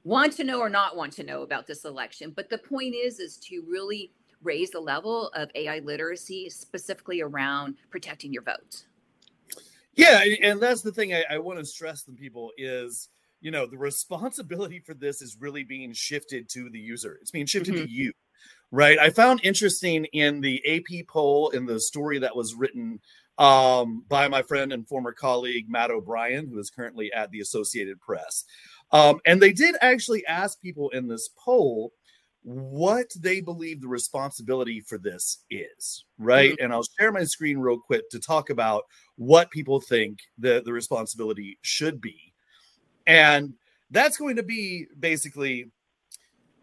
want 0.04 0.32
to 0.34 0.44
know 0.44 0.60
or 0.60 0.70
not 0.70 0.96
want 0.96 1.12
to 1.14 1.22
know 1.22 1.42
about 1.42 1.66
this 1.66 1.84
election. 1.84 2.32
But 2.34 2.48
the 2.48 2.56
point 2.56 2.94
is, 2.94 3.20
is 3.20 3.36
to 3.48 3.62
really 3.68 4.10
raise 4.42 4.70
the 4.70 4.80
level 4.80 5.28
of 5.34 5.50
AI 5.54 5.80
literacy, 5.80 6.48
specifically 6.48 7.20
around 7.20 7.74
protecting 7.90 8.32
your 8.32 8.42
vote. 8.42 8.86
Yeah, 9.96 10.22
and 10.42 10.60
that's 10.60 10.82
the 10.82 10.92
thing 10.92 11.14
I, 11.14 11.24
I 11.30 11.38
want 11.38 11.58
to 11.58 11.64
stress 11.64 12.02
to 12.04 12.12
people 12.12 12.52
is 12.56 13.08
you 13.40 13.50
know 13.50 13.66
the 13.66 13.78
responsibility 13.78 14.80
for 14.80 14.94
this 14.94 15.22
is 15.22 15.36
really 15.40 15.64
being 15.64 15.92
shifted 15.92 16.48
to 16.50 16.68
the 16.70 16.78
user. 16.78 17.18
It's 17.20 17.30
being 17.30 17.46
shifted 17.46 17.74
mm-hmm. 17.74 17.84
to 17.84 17.90
you, 17.90 18.12
right? 18.70 18.98
I 18.98 19.10
found 19.10 19.40
interesting 19.42 20.04
in 20.06 20.40
the 20.40 20.62
AP 20.66 21.06
poll 21.08 21.50
in 21.50 21.66
the 21.66 21.80
story 21.80 22.18
that 22.18 22.36
was 22.36 22.54
written 22.54 23.00
um, 23.38 24.04
by 24.08 24.28
my 24.28 24.42
friend 24.42 24.72
and 24.72 24.86
former 24.86 25.12
colleague 25.12 25.66
Matt 25.68 25.90
O'Brien, 25.90 26.48
who 26.48 26.58
is 26.58 26.70
currently 26.70 27.12
at 27.12 27.30
the 27.30 27.40
Associated 27.40 28.00
Press. 28.00 28.44
Um, 28.92 29.20
and 29.26 29.42
they 29.42 29.52
did 29.52 29.74
actually 29.80 30.24
ask 30.26 30.60
people 30.60 30.90
in 30.90 31.08
this 31.08 31.28
poll 31.36 31.92
what 32.42 33.08
they 33.18 33.40
believe 33.40 33.80
the 33.80 33.88
responsibility 33.88 34.80
for 34.80 34.98
this 34.98 35.42
is, 35.50 36.04
right? 36.16 36.52
Mm-hmm. 36.52 36.64
And 36.64 36.72
I'll 36.72 36.86
share 36.98 37.10
my 37.10 37.24
screen 37.24 37.58
real 37.58 37.78
quick 37.78 38.08
to 38.10 38.20
talk 38.20 38.50
about 38.50 38.84
what 39.16 39.50
people 39.50 39.80
think 39.80 40.18
the, 40.38 40.62
the 40.64 40.72
responsibility 40.72 41.58
should 41.62 42.00
be. 42.00 42.32
And 43.06 43.54
that's 43.90 44.16
going 44.16 44.36
to 44.36 44.42
be 44.42 44.86
basically 44.98 45.70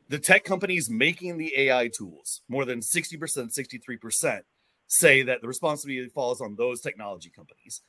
the 0.09 0.19
tech 0.19 0.43
companies 0.43 0.89
making 0.89 1.37
the 1.37 1.53
AI 1.57 1.89
tools. 1.89 2.41
More 2.47 2.65
than 2.65 2.79
60%, 2.79 3.17
63% 3.17 4.41
say 4.87 5.23
that 5.23 5.41
the 5.41 5.47
responsibility 5.47 6.09
falls 6.09 6.41
on 6.41 6.55
those 6.55 6.81
technology 6.81 7.31
companies. 7.35 7.81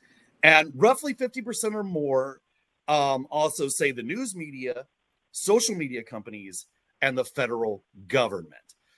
And 0.43 0.71
roughly 0.75 1.13
50% 1.13 1.73
or 1.73 1.83
more 1.83 2.41
um, 2.87 3.27
also 3.29 3.67
say 3.67 3.91
the 3.91 4.03
news 4.03 4.35
media, 4.35 4.85
social 5.31 5.75
media 5.75 6.03
companies, 6.03 6.67
and 7.01 7.17
the 7.17 7.25
federal 7.25 7.83
government. 8.07 8.53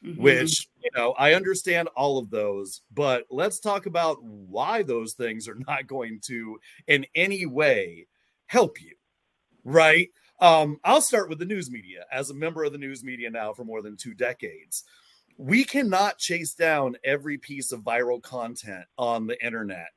Mm-hmm. 0.05 0.21
Which, 0.21 0.67
you 0.83 0.91
know, 0.95 1.13
I 1.13 1.33
understand 1.33 1.89
all 1.95 2.19
of 2.19 2.29
those, 2.29 2.81
but 2.93 3.25
let's 3.31 3.59
talk 3.59 3.87
about 3.87 4.23
why 4.23 4.83
those 4.83 5.13
things 5.13 5.47
are 5.47 5.57
not 5.67 5.87
going 5.87 6.19
to 6.27 6.59
in 6.87 7.05
any 7.15 7.45
way 7.45 8.07
help 8.45 8.81
you, 8.81 8.95
right? 9.63 10.09
Um, 10.39 10.79
I'll 10.83 11.01
start 11.01 11.29
with 11.29 11.39
the 11.39 11.45
news 11.45 11.71
media. 11.71 12.05
As 12.11 12.29
a 12.29 12.35
member 12.35 12.63
of 12.63 12.71
the 12.71 12.77
news 12.77 13.03
media 13.03 13.29
now 13.31 13.53
for 13.53 13.63
more 13.63 13.81
than 13.81 13.97
two 13.97 14.13
decades, 14.13 14.83
we 15.37 15.63
cannot 15.63 16.17
chase 16.17 16.53
down 16.53 16.97
every 17.03 17.37
piece 17.37 17.71
of 17.71 17.81
viral 17.81 18.21
content 18.21 18.85
on 18.97 19.27
the 19.27 19.43
internet 19.43 19.89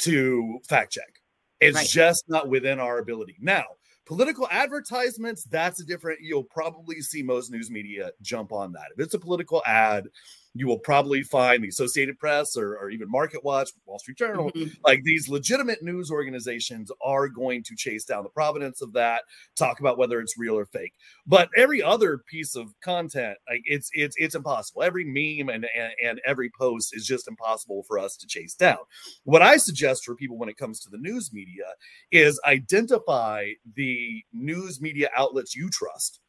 to 0.00 0.58
fact 0.68 0.92
check. 0.92 1.20
It's 1.60 1.76
right. 1.76 1.88
just 1.88 2.24
not 2.28 2.48
within 2.48 2.80
our 2.80 2.98
ability. 2.98 3.36
Now, 3.40 3.64
Political 4.06 4.48
advertisements, 4.50 5.44
that's 5.44 5.80
a 5.80 5.84
different, 5.84 6.20
you'll 6.20 6.44
probably 6.44 7.00
see 7.00 7.22
most 7.22 7.50
news 7.50 7.70
media 7.70 8.10
jump 8.20 8.52
on 8.52 8.72
that. 8.72 8.86
If 8.96 9.04
it's 9.04 9.14
a 9.14 9.18
political 9.18 9.62
ad, 9.64 10.08
you 10.54 10.68
will 10.68 10.78
probably 10.78 11.22
find 11.22 11.64
the 11.64 11.68
Associated 11.68 12.18
Press 12.18 12.56
or, 12.56 12.78
or 12.78 12.88
even 12.90 13.10
Market 13.10 13.44
Watch, 13.44 13.70
Wall 13.86 13.98
Street 13.98 14.16
Journal, 14.16 14.52
mm-hmm. 14.52 14.70
like 14.84 15.02
these 15.02 15.28
legitimate 15.28 15.82
news 15.82 16.12
organizations 16.12 16.92
are 17.04 17.28
going 17.28 17.64
to 17.64 17.74
chase 17.74 18.04
down 18.04 18.22
the 18.22 18.30
provenance 18.30 18.80
of 18.80 18.92
that, 18.92 19.22
talk 19.56 19.80
about 19.80 19.98
whether 19.98 20.20
it's 20.20 20.38
real 20.38 20.56
or 20.56 20.66
fake. 20.66 20.92
But 21.26 21.48
every 21.56 21.82
other 21.82 22.18
piece 22.18 22.54
of 22.54 22.72
content, 22.82 23.36
like 23.50 23.62
it's 23.64 23.90
it's 23.92 24.14
it's 24.16 24.36
impossible. 24.36 24.84
Every 24.84 25.04
meme 25.04 25.52
and, 25.52 25.66
and, 25.76 25.92
and 26.02 26.20
every 26.24 26.50
post 26.56 26.96
is 26.96 27.04
just 27.04 27.26
impossible 27.26 27.82
for 27.88 27.98
us 27.98 28.16
to 28.18 28.26
chase 28.28 28.54
down. 28.54 28.78
What 29.24 29.42
I 29.42 29.56
suggest 29.56 30.04
for 30.04 30.14
people 30.14 30.38
when 30.38 30.48
it 30.48 30.56
comes 30.56 30.78
to 30.80 30.90
the 30.90 30.98
news 30.98 31.32
media 31.32 31.64
is 32.12 32.40
identify 32.46 33.48
the 33.74 34.22
news 34.32 34.80
media 34.80 35.10
outlets 35.16 35.56
you 35.56 35.68
trust 35.68 36.20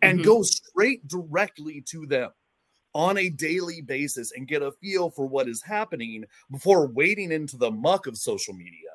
and 0.00 0.20
mm-hmm. 0.20 0.28
go 0.28 0.42
straight 0.42 1.06
directly 1.06 1.82
to 1.90 2.06
them 2.06 2.30
on 2.94 3.18
a 3.18 3.28
daily 3.28 3.80
basis 3.80 4.32
and 4.32 4.48
get 4.48 4.62
a 4.62 4.72
feel 4.72 5.10
for 5.10 5.26
what 5.26 5.48
is 5.48 5.62
happening 5.62 6.24
before 6.50 6.86
wading 6.86 7.32
into 7.32 7.56
the 7.56 7.70
muck 7.70 8.06
of 8.06 8.16
social 8.16 8.54
media 8.54 8.90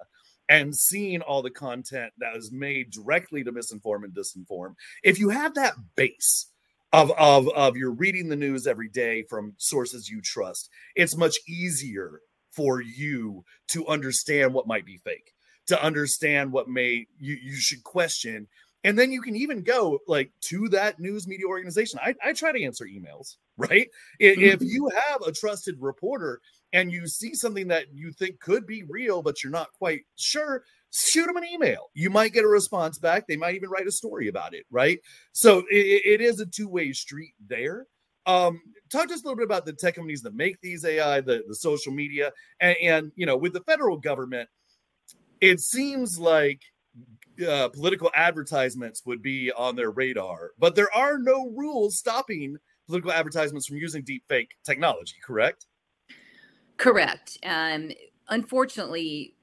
and 0.47 0.75
seeing 0.75 1.21
all 1.21 1.41
the 1.41 1.51
content 1.51 2.12
that 2.17 2.35
is 2.35 2.51
made 2.51 2.89
directly 2.89 3.43
to 3.43 3.51
misinform 3.51 4.03
and 4.03 4.13
disinform. 4.13 4.75
If 5.03 5.19
you 5.19 5.29
have 5.29 5.53
that 5.55 5.75
base 5.95 6.47
of, 6.91 7.12
of, 7.17 7.47
of 7.49 7.77
you're 7.77 7.91
reading 7.91 8.29
the 8.29 8.35
news 8.35 8.65
every 8.65 8.89
day 8.89 9.23
from 9.23 9.53
sources 9.57 10.09
you 10.09 10.21
trust, 10.21 10.69
it's 10.95 11.15
much 11.15 11.38
easier 11.47 12.21
for 12.51 12.81
you 12.81 13.43
to 13.67 13.85
understand 13.88 14.53
what 14.53 14.65
might 14.65 14.85
be 14.85 14.97
fake, 14.97 15.33
to 15.67 15.83
understand 15.83 16.51
what 16.51 16.67
may 16.67 17.05
you, 17.19 17.38
you 17.41 17.55
should 17.55 17.83
question 17.83 18.47
and 18.83 18.97
then 18.97 19.12
you 19.12 19.21
can 19.21 19.35
even 19.35 19.62
go 19.62 19.99
like 20.07 20.31
to 20.41 20.69
that 20.69 20.99
news 20.99 21.27
media 21.27 21.45
organization. 21.47 21.99
I, 22.01 22.15
I 22.23 22.33
try 22.33 22.51
to 22.51 22.63
answer 22.63 22.85
emails, 22.85 23.35
right? 23.60 23.88
if 24.19 24.62
you 24.62 24.89
have 24.89 25.22
a 25.22 25.32
trusted 25.32 25.76
reporter 25.80 26.41
and 26.74 26.91
you 26.91 27.08
see 27.08 27.34
something 27.34 27.67
that 27.67 27.86
you 27.93 28.12
think 28.12 28.39
could 28.39 28.65
be 28.65 28.84
real, 28.84 29.22
but 29.22 29.43
you're 29.43 29.52
not 29.52 29.74
quite 29.74 30.02
sure, 30.15 30.63
shoot 30.91 31.26
them 31.26 31.38
an 31.38 31.45
email. 31.45 31.89
You 31.93 32.10
might 32.10 32.34
get 32.34 32.45
a 32.45 32.48
response 32.48 32.98
back. 33.00 33.28
They 33.28 33.38
might 33.38 33.56
even 33.56 33.69
write 33.69 33.88
a 33.88 33.91
story 33.91 34.28
about 34.28 34.54
it, 34.54 34.65
right? 34.72 35.00
So 35.32 35.60
it, 35.69 36.04
it 36.06 36.22
is 36.22 36.39
a 36.39 36.45
two 36.45 36.67
way 36.67 36.91
street 36.93 37.34
there. 37.48 37.88
Um, 38.26 38.62
talk 38.91 39.08
to 39.08 39.13
us 39.13 39.22
a 39.22 39.24
little 39.24 39.38
bit 39.38 39.45
about 39.45 39.65
the 39.65 39.74
tech 39.74 39.95
companies 39.95 40.22
that 40.22 40.36
make 40.36 40.62
these 40.62 40.86
AI, 40.86 41.22
the, 41.22 41.43
the 41.48 41.56
social 41.56 41.91
media, 41.91 42.32
and, 42.60 42.76
and 42.82 43.12
you 43.15 43.26
know, 43.26 43.38
with 43.38 43.54
the 43.54 43.62
federal 43.62 43.98
government, 43.98 44.50
it 45.41 45.60
seems 45.60 46.19
like 46.19 46.62
uh, 47.48 47.69
political 47.69 48.12
advertisements 48.13 49.02
would 49.06 49.22
be 49.22 49.52
on 49.52 49.76
their 49.76 49.89
radar, 49.89 50.52
but 50.60 50.76
there 50.76 50.93
are 50.93 51.17
no 51.17 51.50
rules 51.56 51.98
stopping 51.98 52.58
political 52.89 53.12
advertisements 53.12 53.67
from 53.67 53.78
using 53.78 54.02
deep 54.02 54.23
fake 54.28 54.58
technology, 54.63 55.15
correct? 55.23 55.67
Correct. 56.78 57.38
Um, 57.45 57.91
unfortunately, 58.30 59.36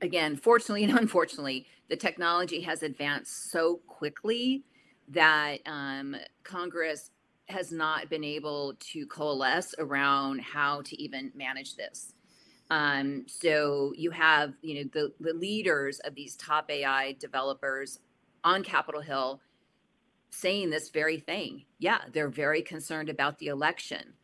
again, 0.00 0.36
fortunately 0.36 0.84
and 0.84 0.98
unfortunately, 0.98 1.66
the 1.90 1.96
technology 1.96 2.62
has 2.62 2.82
advanced 2.82 3.50
so 3.50 3.80
quickly 3.86 4.64
that 5.08 5.58
um, 5.66 6.16
Congress 6.42 7.10
has 7.48 7.70
not 7.70 8.08
been 8.08 8.24
able 8.24 8.74
to 8.78 9.06
coalesce 9.06 9.74
around 9.78 10.40
how 10.40 10.80
to 10.82 11.02
even 11.02 11.30
manage 11.34 11.76
this. 11.76 12.14
Um, 12.70 13.24
so 13.26 13.92
you 13.96 14.10
have, 14.12 14.54
you 14.62 14.76
know, 14.76 14.90
the, 14.92 15.12
the 15.20 15.34
leaders 15.34 15.98
of 16.00 16.14
these 16.14 16.36
top 16.36 16.70
AI 16.70 17.16
developers 17.18 17.98
on 18.42 18.62
Capitol 18.62 19.02
Hill 19.02 19.40
saying 20.30 20.70
this 20.70 20.90
very 20.90 21.18
thing. 21.18 21.64
Yeah, 21.78 22.00
they're 22.12 22.28
very 22.28 22.62
concerned 22.62 23.08
about 23.08 23.38
the 23.38 23.48
election 23.48 24.14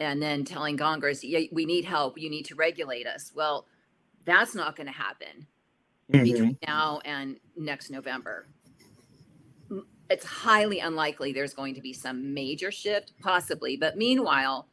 and 0.00 0.20
then 0.22 0.44
telling 0.44 0.76
Congress, 0.76 1.22
yeah, 1.22 1.46
we 1.52 1.64
need 1.64 1.84
help. 1.84 2.18
You 2.18 2.28
need 2.28 2.46
to 2.46 2.54
regulate 2.54 3.06
us. 3.06 3.32
Well, 3.34 3.66
that's 4.24 4.54
not 4.54 4.76
going 4.76 4.88
to 4.88 4.92
happen 4.92 5.46
mm-hmm. 6.12 6.24
between 6.24 6.58
now 6.66 7.00
and 7.04 7.38
next 7.56 7.90
November. 7.90 8.48
It's 10.10 10.24
highly 10.24 10.80
unlikely 10.80 11.32
there's 11.32 11.54
going 11.54 11.74
to 11.74 11.80
be 11.80 11.92
some 11.92 12.34
major 12.34 12.70
shift, 12.70 13.12
possibly. 13.20 13.76
But 13.76 13.96
meanwhile, 13.96 14.68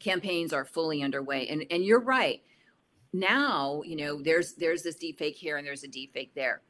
campaigns 0.00 0.52
are 0.52 0.64
fully 0.64 1.02
underway. 1.02 1.46
And, 1.48 1.64
and 1.70 1.84
you're 1.84 2.00
right 2.00 2.42
now, 3.12 3.82
you 3.84 3.96
know, 3.96 4.20
there's 4.22 4.54
there's 4.54 4.82
this 4.82 4.96
deep 4.96 5.18
fake 5.18 5.36
here 5.36 5.56
and 5.56 5.66
there's 5.66 5.84
a 5.84 5.88
deep 5.88 6.12
fake 6.12 6.32
there. 6.34 6.62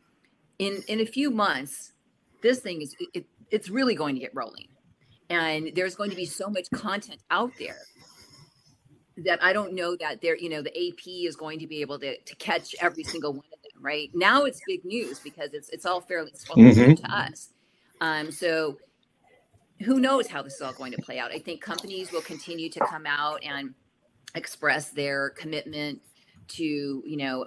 In 0.59 0.83
in 0.89 1.01
a 1.01 1.07
few 1.07 1.31
months, 1.31 1.93
this 2.43 2.61
thing 2.61 2.83
is 2.83 2.95
it, 3.15 3.25
it's 3.51 3.69
really 3.69 3.95
going 3.95 4.15
to 4.15 4.21
get 4.21 4.33
rolling. 4.35 4.69
And 5.29 5.71
there's 5.75 5.95
going 5.95 6.11
to 6.11 6.17
be 6.17 6.27
so 6.27 6.49
much 6.49 6.69
content 6.71 7.21
out 7.31 7.53
there 7.59 7.79
that 9.19 9.43
I 9.43 9.53
don't 9.53 9.75
know 9.75 9.97
that 9.97 10.21
there, 10.21 10.37
you 10.37 10.49
know, 10.49 10.63
the 10.63 10.71
AP 10.71 11.07
is 11.07 11.37
going 11.37 11.59
to 11.61 11.67
be 11.67 11.81
able 11.83 11.99
to, 12.01 12.19
to 12.19 12.35
catch 12.37 12.75
every 12.81 13.05
single 13.05 13.33
one 13.33 13.45
of 13.53 13.63
them, 13.63 13.83
right? 13.83 14.11
Now 14.15 14.45
it's 14.45 14.61
big 14.67 14.85
news 14.85 15.21
because 15.21 15.53
it's 15.53 15.69
it's 15.69 15.87
all 15.87 16.01
fairly 16.01 16.33
mm-hmm. 16.33 16.95
to 16.95 17.15
us. 17.15 17.51
Um, 18.01 18.33
so 18.33 18.79
who 19.85 20.01
knows 20.01 20.27
how 20.27 20.43
this 20.43 20.55
is 20.55 20.63
all 20.63 20.73
going 20.73 20.93
to 20.93 21.03
play 21.03 21.19
out? 21.19 21.31
I 21.31 21.39
think 21.39 21.61
companies 21.61 22.11
will 22.11 22.23
continue 22.23 22.69
to 22.71 22.81
come 22.81 23.07
out 23.07 23.43
and 23.45 23.75
express 24.35 24.91
their 24.91 25.31
commitment 25.31 26.01
to 26.49 26.65
you 26.65 27.17
know 27.17 27.47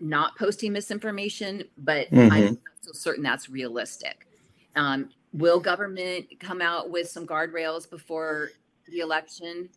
not 0.00 0.36
posting 0.36 0.72
misinformation 0.72 1.64
but 1.76 2.10
mm-hmm. 2.10 2.32
i'm 2.32 2.44
not 2.44 2.58
so 2.80 2.92
certain 2.92 3.22
that's 3.22 3.48
realistic 3.48 4.26
um, 4.78 5.10
will 5.32 5.60
government 5.60 6.26
come 6.40 6.60
out 6.60 6.90
with 6.90 7.08
some 7.08 7.26
guardrails 7.26 7.88
before 7.88 8.50
the 8.86 9.00
election 9.00 9.68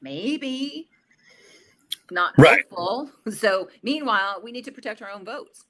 maybe 0.00 0.88
not 2.10 2.34
right. 2.38 2.64
hopeful 2.70 3.10
so 3.30 3.68
meanwhile 3.82 4.40
we 4.42 4.50
need 4.50 4.64
to 4.64 4.72
protect 4.72 5.02
our 5.02 5.10
own 5.10 5.24
votes 5.24 5.66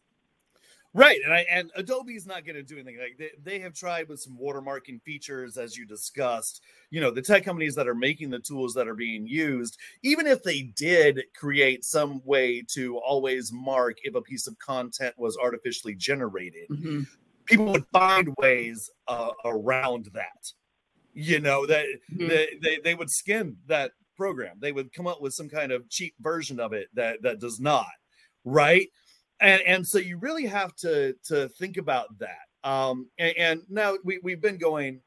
Right, 0.94 1.18
and 1.24 1.32
I 1.32 1.46
and 1.50 1.70
Adobe's 1.74 2.26
not 2.26 2.44
going 2.44 2.56
to 2.56 2.62
do 2.62 2.74
anything 2.74 2.98
like 2.98 3.16
they, 3.18 3.30
they 3.42 3.58
have 3.60 3.72
tried 3.72 4.10
with 4.10 4.20
some 4.20 4.36
watermarking 4.36 5.00
features, 5.02 5.56
as 5.56 5.74
you 5.74 5.86
discussed. 5.86 6.60
You 6.90 7.00
know, 7.00 7.10
the 7.10 7.22
tech 7.22 7.44
companies 7.44 7.74
that 7.76 7.88
are 7.88 7.94
making 7.94 8.28
the 8.28 8.38
tools 8.38 8.74
that 8.74 8.86
are 8.86 8.94
being 8.94 9.26
used, 9.26 9.78
even 10.02 10.26
if 10.26 10.42
they 10.42 10.62
did 10.76 11.22
create 11.34 11.82
some 11.86 12.20
way 12.26 12.62
to 12.74 12.98
always 12.98 13.50
mark 13.54 13.98
if 14.02 14.14
a 14.14 14.20
piece 14.20 14.46
of 14.46 14.58
content 14.58 15.14
was 15.16 15.38
artificially 15.38 15.94
generated, 15.94 16.68
mm-hmm. 16.68 17.02
People 17.46 17.66
would 17.66 17.86
find 17.92 18.34
ways 18.38 18.90
uh, 19.08 19.30
around 19.44 20.08
that. 20.14 20.52
You 21.14 21.40
know 21.40 21.66
that 21.66 21.84
mm-hmm. 22.12 22.28
they, 22.28 22.48
they 22.62 22.78
they 22.82 22.94
would 22.94 23.10
skin 23.10 23.56
that 23.66 23.92
program. 24.16 24.56
They 24.60 24.72
would 24.72 24.92
come 24.92 25.06
up 25.06 25.20
with 25.20 25.34
some 25.34 25.48
kind 25.48 25.72
of 25.72 25.88
cheap 25.90 26.14
version 26.20 26.58
of 26.58 26.72
it 26.72 26.88
that 26.94 27.22
that 27.22 27.40
does 27.40 27.60
not. 27.60 27.86
Right 28.44 28.88
and 29.42 29.60
and 29.62 29.86
so 29.86 29.98
you 29.98 30.16
really 30.16 30.46
have 30.46 30.74
to 30.76 31.14
to 31.24 31.48
think 31.50 31.76
about 31.76 32.06
that 32.18 32.68
um 32.68 33.08
and, 33.18 33.36
and, 33.36 33.62
now 33.68 33.96
we, 34.04 34.18
we've 34.22 34.40
been 34.40 34.56
going 34.56 35.00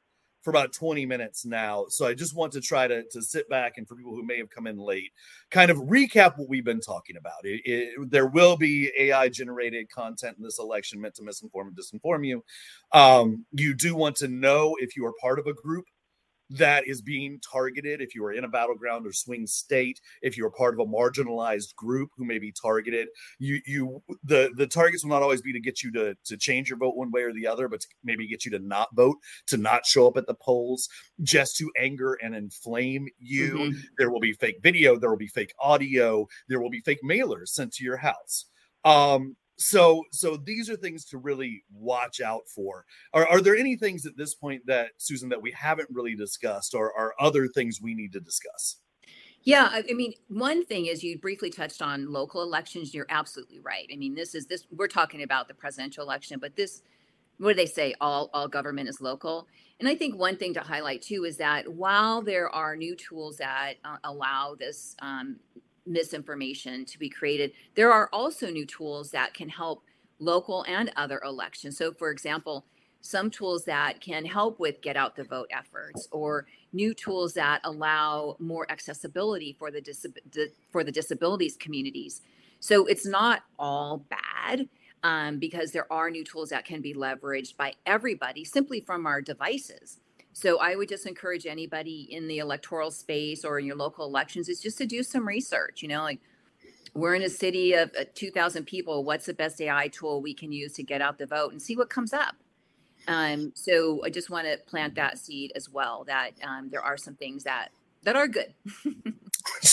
for 0.45 0.51
about 0.51 0.71
20 0.71 1.07
minutes 1.07 1.43
now. 1.43 1.85
So 1.89 2.05
i 2.05 2.13
just 2.13 2.35
want 2.35 2.53
to 2.53 2.61
try 2.61 2.87
to 2.87 3.03
to 3.09 3.21
sit 3.21 3.49
back 3.49 3.79
and 3.79 3.87
for 3.87 3.95
people 3.95 4.15
who 4.15 4.23
may 4.23 4.37
have 4.37 4.49
come 4.51 4.67
in 4.67 4.77
late 4.77 5.11
kind 5.49 5.71
of 5.71 5.77
recap 5.77 6.37
what 6.37 6.47
we've 6.47 6.63
been 6.63 6.79
talking 6.79 7.17
about. 7.17 7.43
It, 7.43 7.61
it, 7.65 8.11
there 8.11 8.27
will 8.27 8.55
be 8.55 8.91
ai 8.95 9.27
generated 9.29 9.89
content 9.89 10.37
in 10.37 10.43
this 10.43 10.59
election 10.59 11.01
meant 11.01 11.15
to 11.15 11.23
misinform 11.23 11.69
and 11.69 11.75
disinform 11.75 12.27
you. 12.27 12.43
Um 12.93 13.45
you 13.53 13.73
do 13.73 13.95
want 13.95 14.15
to 14.17 14.27
know 14.27 14.77
if 14.79 14.95
you 14.95 15.03
are 15.07 15.13
part 15.19 15.39
of 15.39 15.47
a 15.47 15.53
group 15.53 15.85
that 16.49 16.87
is 16.87 17.01
being 17.01 17.39
targeted. 17.39 18.01
If 18.01 18.15
you 18.15 18.23
are 18.25 18.31
in 18.31 18.43
a 18.43 18.49
battleground 18.49 19.05
or 19.05 19.13
swing 19.13 19.47
state 19.47 19.99
if 20.21 20.37
you're 20.37 20.49
part 20.49 20.73
of 20.73 20.79
a 20.79 20.85
marginalized 20.85 21.75
group 21.75 22.09
who 22.17 22.25
may 22.25 22.39
be 22.39 22.51
targeted 22.51 23.07
you 23.39 23.59
you 23.65 24.03
the 24.23 24.51
the 24.55 24.67
targets 24.67 25.03
will 25.03 25.11
not 25.11 25.21
always 25.21 25.41
be 25.41 25.53
to 25.53 25.59
get 25.59 25.83
you 25.83 25.91
to 25.91 26.15
to 26.25 26.37
change 26.37 26.69
your 26.69 26.77
vote 26.77 26.95
one 26.95 27.11
way 27.11 27.21
or 27.21 27.33
the 27.33 27.47
other 27.47 27.67
but 27.67 27.81
to 27.81 27.87
maybe 28.03 28.27
get 28.27 28.45
you 28.45 28.51
to 28.51 28.59
not 28.59 28.87
vote 28.95 29.17
to 29.47 29.57
not 29.57 29.85
show 29.85 30.07
up 30.07 30.17
at 30.17 30.27
the 30.27 30.33
polls 30.35 30.89
just 31.21 31.57
to 31.57 31.71
anger 31.77 32.17
and 32.21 32.35
inflame 32.35 33.07
you. 33.19 33.53
Mm-hmm. 33.55 33.79
there 33.97 34.09
will 34.09 34.19
be 34.19 34.33
fake 34.33 34.57
video 34.61 34.97
there 34.97 35.09
will 35.09 35.17
be 35.17 35.27
fake 35.27 35.53
audio 35.59 36.27
there 36.47 36.59
will 36.59 36.69
be 36.69 36.81
fake 36.81 36.99
mailers 37.03 37.49
sent 37.49 37.73
to 37.73 37.83
your 37.83 37.97
house. 37.97 38.45
Um 38.83 39.35
so 39.57 40.03
so 40.11 40.37
these 40.37 40.69
are 40.69 40.75
things 40.75 41.05
to 41.05 41.17
really 41.17 41.63
watch 41.73 42.21
out 42.21 42.47
for. 42.47 42.85
Are, 43.13 43.27
are 43.27 43.41
there 43.41 43.55
any 43.55 43.75
things 43.75 44.05
at 44.05 44.17
this 44.17 44.35
point 44.35 44.65
that 44.65 44.91
susan 44.97 45.29
that 45.29 45.41
we 45.41 45.51
haven't 45.51 45.89
really 45.91 46.15
discussed 46.15 46.73
or 46.75 46.93
are 46.97 47.13
other 47.19 47.47
things 47.47 47.81
we 47.81 47.93
need 47.93 48.11
to 48.13 48.19
discuss? 48.19 48.77
Yeah 49.43 49.69
i 49.71 49.93
mean 49.93 50.13
one 50.27 50.65
thing 50.65 50.87
is 50.87 51.03
you 51.03 51.17
briefly 51.19 51.49
touched 51.49 51.81
on 51.81 52.11
local 52.11 52.41
elections. 52.41 52.93
You're 52.93 53.05
absolutely 53.09 53.59
right. 53.59 53.87
I 53.91 53.95
mean 53.95 54.15
this 54.15 54.35
is 54.35 54.45
this 54.45 54.65
we're 54.71 54.87
talking 54.87 55.23
about 55.23 55.47
the 55.47 55.53
presidential 55.53 56.03
election 56.03 56.39
but 56.39 56.55
this 56.55 56.81
what 57.37 57.49
do 57.49 57.55
they 57.55 57.65
say? 57.65 57.93
All 57.99 58.29
all 58.33 58.47
government 58.47 58.89
is 58.89 59.01
local. 59.01 59.47
And 59.79 59.87
i 59.87 59.95
think 59.95 60.17
one 60.17 60.37
thing 60.37 60.53
to 60.53 60.61
highlight 60.61 61.01
too 61.01 61.25
is 61.25 61.37
that 61.37 61.67
while 61.71 62.21
there 62.21 62.49
are 62.49 62.75
new 62.75 62.95
tools 62.95 63.37
that 63.37 63.75
uh, 63.85 63.97
allow 64.03 64.55
this 64.55 64.95
um, 65.01 65.37
misinformation 65.85 66.85
to 66.85 66.99
be 66.99 67.09
created. 67.09 67.51
There 67.75 67.91
are 67.91 68.09
also 68.11 68.49
new 68.49 68.65
tools 68.65 69.11
that 69.11 69.33
can 69.33 69.49
help 69.49 69.83
local 70.19 70.63
and 70.67 70.91
other 70.95 71.21
elections. 71.23 71.77
So, 71.77 71.91
for 71.91 72.09
example, 72.11 72.65
some 73.05 73.29
tools 73.29 73.65
that 73.65 74.01
can 74.01 74.25
help 74.25 74.59
with 74.59 74.81
get 74.81 74.97
out 74.97 75.15
the 75.15 75.23
vote 75.23 75.47
efforts 75.51 76.07
or 76.11 76.47
new 76.73 76.91
tools 76.91 77.35
that 77.35 77.61
allow 77.63 78.35
more 78.39 78.65
accessibility 78.71 79.55
for 79.59 79.69
the 79.69 79.79
disab- 79.79 80.49
for 80.71 80.83
the 80.83 80.91
disabilities 80.91 81.55
communities 81.55 82.21
so 82.59 82.87
it's 82.87 83.05
not 83.05 83.43
all 83.59 84.03
bad 84.09 84.67
um, 85.03 85.37
because 85.37 85.71
there 85.71 85.91
are 85.93 86.09
new 86.09 86.23
tools 86.23 86.49
that 86.49 86.65
can 86.65 86.81
be 86.81 86.95
leveraged 86.95 87.55
by 87.57 87.73
everybody 87.85 88.43
simply 88.43 88.81
from 88.81 89.05
our 89.05 89.21
devices 89.21 89.99
so 90.37 90.59
I 90.59 90.75
would 90.75 90.89
just 90.89 91.05
encourage 91.05 91.45
anybody 91.45 92.09
in 92.11 92.27
the 92.27 92.39
electoral 92.39 92.91
space 92.91 93.45
or 93.45 93.57
in 93.57 93.65
your 93.65 93.77
local 93.77 94.05
elections 94.05 94.49
is 94.49 94.59
just 94.59 94.77
to 94.79 94.85
do 94.85 95.01
some 95.01 95.25
research. 95.25 95.81
You 95.81 95.87
know, 95.87 96.01
like 96.01 96.19
we're 96.93 97.15
in 97.15 97.21
a 97.21 97.29
city 97.29 97.71
of 97.71 97.89
uh, 97.97 98.03
2,000 98.13 98.65
people. 98.65 99.05
What's 99.05 99.27
the 99.27 99.33
best 99.33 99.61
AI 99.61 99.87
tool 99.87 100.21
we 100.21 100.33
can 100.33 100.51
use 100.51 100.73
to 100.73 100.83
get 100.83 101.01
out 101.01 101.19
the 101.19 101.25
vote 101.25 101.53
and 101.53 101.61
see 101.61 101.77
what 101.77 101.89
comes 101.89 102.11
up? 102.11 102.35
Um, 103.07 103.53
so 103.55 104.03
I 104.03 104.09
just 104.09 104.29
want 104.29 104.45
to 104.45 104.57
plant 104.67 104.95
that 104.95 105.17
seed 105.17 105.53
as 105.55 105.69
well. 105.69 106.03
That 106.03 106.31
um, 106.43 106.67
there 106.69 106.81
are 106.81 106.97
some 106.97 107.15
things 107.15 107.45
that 107.45 107.69
that 108.03 108.17
are 108.17 108.27
good. 108.27 108.53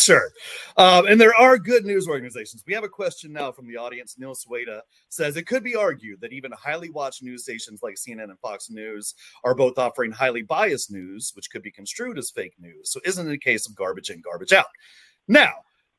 sure. 0.02 0.30
Um, 0.76 1.06
and 1.06 1.20
there 1.20 1.34
are 1.34 1.58
good 1.58 1.84
news 1.84 2.08
organizations. 2.08 2.62
We 2.66 2.74
have 2.74 2.84
a 2.84 2.88
question 2.88 3.32
now 3.32 3.52
from 3.52 3.66
the 3.66 3.76
audience. 3.76 4.16
Neil 4.18 4.34
Sueda 4.34 4.80
says 5.08 5.36
it 5.36 5.46
could 5.46 5.64
be 5.64 5.76
argued 5.76 6.20
that 6.20 6.32
even 6.32 6.52
highly 6.52 6.90
watched 6.90 7.22
news 7.22 7.42
stations 7.42 7.82
like 7.82 7.94
CNN 7.96 8.24
and 8.24 8.38
Fox 8.40 8.70
News 8.70 9.14
are 9.44 9.54
both 9.54 9.78
offering 9.78 10.12
highly 10.12 10.42
biased 10.42 10.90
news, 10.90 11.32
which 11.34 11.50
could 11.50 11.62
be 11.62 11.70
construed 11.70 12.18
as 12.18 12.30
fake 12.30 12.54
news. 12.58 12.90
So 12.90 13.00
isn't 13.04 13.28
it 13.28 13.34
a 13.34 13.38
case 13.38 13.66
of 13.66 13.74
garbage 13.74 14.10
in, 14.10 14.20
garbage 14.20 14.52
out? 14.52 14.66
Now, 15.28 15.52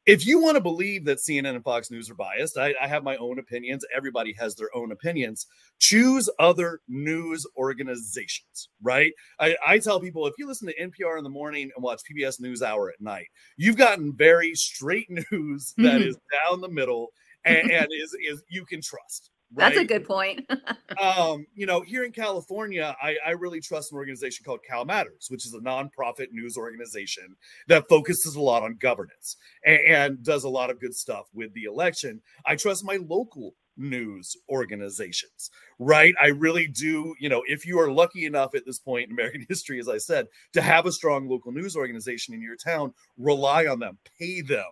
if 0.06 0.26
you 0.26 0.42
want 0.42 0.56
to 0.56 0.62
believe 0.62 1.06
that 1.06 1.20
CNN 1.20 1.56
and 1.56 1.64
Fox 1.64 1.90
News 1.90 2.10
are 2.10 2.16
biased, 2.16 2.58
I, 2.58 2.74
I, 2.82 2.88
have 2.88 3.04
my 3.04 3.16
own 3.18 3.40
opinions. 3.40 3.86
Everybody 3.96 4.34
has 4.38 4.56
their 4.56 4.70
own 4.76 4.92
opinions. 4.92 5.48
Choose 5.80 6.30
other 6.40 6.82
news 6.90 7.46
organizations, 7.58 8.70
right? 8.82 9.14
I, 9.40 9.56
I 9.66 9.80
tell 9.80 10.02
people 10.02 10.28
if 10.28 10.34
you 10.38 10.48
listen 10.48 10.68
to 10.68 10.76
NPR 10.82 11.18
in 11.18 11.24
the 11.24 11.30
morning 11.30 11.72
and 11.76 11.84
watch 11.84 12.02
PBS 12.02 12.42
NewsHour 12.42 12.90
at 12.90 13.00
night, 13.00 13.28
you've 13.56 13.78
gotten 13.78 14.14
very 14.14 14.56
straight 14.56 15.08
news 15.32 15.74
that 15.78 16.00
mm-hmm. 16.00 16.10
is 16.10 16.18
down 16.32 16.62
the 16.62 16.70
middle 16.70 17.10
and, 17.46 17.72
and 17.72 17.88
is 17.92 18.16
is 18.30 18.44
you 18.50 18.66
can 18.66 18.82
trust. 18.82 19.32
Right? 19.56 19.70
That's 19.70 19.82
a 19.82 19.86
good 19.86 20.06
point. 20.06 20.50
um, 21.02 21.46
you 21.54 21.66
know, 21.66 21.82
here 21.82 22.04
in 22.04 22.12
California, 22.12 22.96
I, 23.02 23.18
I 23.26 23.32
really 23.32 23.62
trust 23.62 23.92
an 23.92 23.98
organization 23.98 24.44
called 24.44 24.62
Cal 24.68 24.86
Matters, 24.86 25.28
which 25.30 25.46
is 25.46 25.54
a 25.54 25.60
nonprofit 25.60 26.32
news 26.32 26.58
organization 26.58 27.36
that 27.68 27.88
focuses 27.88 28.36
a 28.36 28.42
lot 28.42 28.64
on 28.64 28.76
governance 28.76 29.38
and, 29.66 29.80
and 29.88 30.24
does 30.24 30.44
a 30.44 30.50
lot 30.50 30.70
of 30.70 30.80
good 30.80 30.96
stuff 30.96 31.28
with 31.34 31.54
the 31.54 31.64
election. 31.64 32.22
I 32.46 32.56
trust 32.56 32.84
my 32.84 32.98
local 32.98 33.54
news 33.78 34.36
organizations, 34.50 35.50
right? 35.80 36.14
I 36.22 36.28
really 36.28 36.68
do. 36.68 37.16
You 37.20 37.30
know, 37.30 37.44
if 37.48 37.66
you 37.66 37.80
are 37.80 37.92
lucky 37.92 38.26
enough 38.26 38.56
at 38.56 38.66
this 38.66 38.80
point 38.80 39.08
in 39.08 39.12
American 39.12 39.46
history, 39.50 39.80
as 39.80 39.90
I 39.90 39.98
said, 39.98 40.28
to 40.54 40.62
have 40.62 40.86
a 40.86 40.92
strong 40.92 41.28
local 41.28 41.52
news 41.52 41.76
organization 41.76 42.34
in 42.34 42.42
your 42.42 42.56
town, 42.56 42.94
rely 43.18 43.66
on 43.66 43.80
them, 43.80 43.98
pay 44.20 44.42
them. 44.42 44.66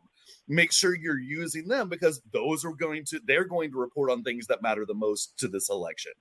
Make 0.48 0.72
sure 0.72 0.96
you're 0.96 1.20
using 1.20 1.67
them 1.67 1.89
because 1.89 2.22
those 2.34 2.65
are 2.65 2.74
going 2.74 3.06
to 3.06 3.20
they're 3.26 3.46
going 3.46 3.72
to 3.72 3.78
report 3.78 4.12
on 4.12 4.24
things 4.24 4.48
that 4.48 4.62
matter 4.62 4.86
the 4.86 4.94
most 4.94 5.38
to 5.39 5.48
this 5.48 5.70
election, 5.70 6.13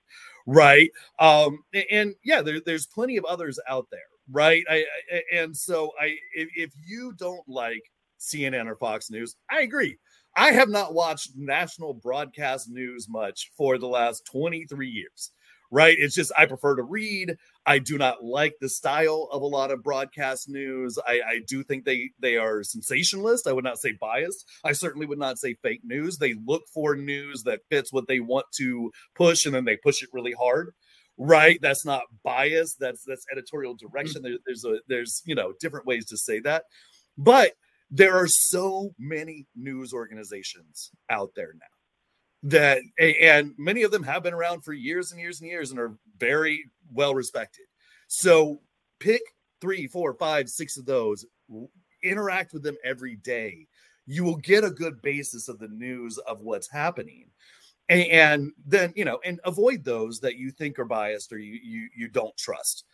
right? 0.45 0.91
Um, 1.19 1.63
and 1.89 2.15
yeah, 2.23 2.41
there, 2.41 2.61
there's 2.65 2.87
plenty 2.87 3.17
of 3.17 3.25
others 3.25 3.59
out 3.67 3.87
there, 3.91 3.99
right? 4.31 4.63
I, 4.69 4.85
I 5.13 5.21
and 5.33 5.55
so 5.55 5.91
I 5.99 6.15
if, 6.33 6.49
if 6.55 6.71
you 6.85 7.13
don't 7.17 7.47
like 7.47 7.83
CNN 8.19 8.67
or 8.67 8.75
Fox 8.75 9.09
News, 9.09 9.35
I 9.49 9.61
agree 9.61 9.97
I 10.35 10.51
have 10.51 10.69
not 10.69 10.93
watched 10.93 11.31
national 11.35 11.93
broadcast 11.93 12.69
news 12.69 13.07
much 13.09 13.51
for 13.57 13.77
the 13.77 13.87
last 13.87 14.25
23 14.31 14.87
years, 14.87 15.31
right? 15.71 15.95
It's 15.99 16.15
just 16.15 16.31
I 16.37 16.45
prefer 16.45 16.75
to 16.75 16.83
read. 16.83 17.35
I 17.65 17.79
do 17.79 17.97
not 17.97 18.23
like 18.23 18.55
the 18.59 18.69
style 18.69 19.29
of 19.31 19.41
a 19.41 19.47
lot 19.47 19.71
of 19.71 19.83
broadcast 19.83 20.49
news. 20.49 20.97
I, 21.05 21.21
I 21.25 21.39
do 21.47 21.63
think 21.63 21.85
they 21.85 22.11
they 22.19 22.37
are 22.37 22.63
sensationalist. 22.63 23.47
I 23.47 23.53
would 23.53 23.63
not 23.63 23.79
say 23.79 23.91
biased. 23.91 24.45
I 24.63 24.71
certainly 24.71 25.05
would 25.05 25.19
not 25.19 25.37
say 25.37 25.55
fake 25.61 25.81
news. 25.83 26.17
They 26.17 26.35
look 26.45 26.63
for 26.73 26.95
news 26.95 27.43
that 27.43 27.61
fits 27.69 27.93
what 27.93 28.07
they 28.07 28.19
want 28.19 28.47
to 28.57 28.91
push, 29.15 29.45
and 29.45 29.53
then 29.53 29.65
they 29.65 29.77
push 29.77 30.01
it 30.01 30.09
really 30.11 30.33
hard 30.33 30.73
right 31.17 31.59
that's 31.61 31.85
not 31.85 32.03
bias 32.23 32.75
that's 32.79 33.03
that's 33.05 33.25
editorial 33.31 33.75
mm. 33.75 33.79
direction 33.79 34.21
there, 34.23 34.37
there's 34.45 34.65
a 34.65 34.77
there's 34.87 35.21
you 35.25 35.35
know 35.35 35.53
different 35.59 35.85
ways 35.85 36.05
to 36.05 36.17
say 36.17 36.39
that 36.39 36.63
but 37.17 37.51
there 37.91 38.15
are 38.15 38.27
so 38.27 38.91
many 38.97 39.45
news 39.55 39.93
organizations 39.93 40.89
out 41.09 41.31
there 41.35 41.53
now 41.53 41.67
that 42.43 42.81
and 42.99 43.53
many 43.57 43.83
of 43.83 43.91
them 43.91 44.03
have 44.03 44.23
been 44.23 44.33
around 44.33 44.63
for 44.63 44.73
years 44.73 45.11
and 45.11 45.21
years 45.21 45.41
and 45.41 45.49
years 45.49 45.69
and 45.69 45.79
are 45.79 45.95
very 46.17 46.63
well 46.91 47.15
respected. 47.15 47.65
So 48.07 48.61
pick 48.99 49.21
three 49.61 49.87
four 49.87 50.13
five 50.13 50.49
six 50.49 50.77
of 50.77 50.85
those. 50.85 51.25
Interact 52.03 52.53
with 52.53 52.63
them 52.63 52.77
every 52.83 53.15
day. 53.17 53.67
You 54.07 54.23
will 54.23 54.37
get 54.37 54.63
a 54.63 54.71
good 54.71 55.01
basis 55.01 55.47
of 55.47 55.59
the 55.59 55.67
news 55.67 56.17
of 56.17 56.41
what's 56.41 56.69
happening. 56.69 57.25
And, 57.89 58.07
and 58.07 58.51
then 58.65 58.93
you 58.95 59.05
know 59.05 59.19
and 59.25 59.39
avoid 59.43 59.83
those 59.83 60.19
that 60.21 60.37
you 60.37 60.51
think 60.51 60.79
are 60.79 60.85
biased 60.85 61.33
or 61.33 61.37
you 61.37 61.59
you, 61.61 61.89
you 61.95 62.07
don't 62.07 62.35
trust 62.37 62.85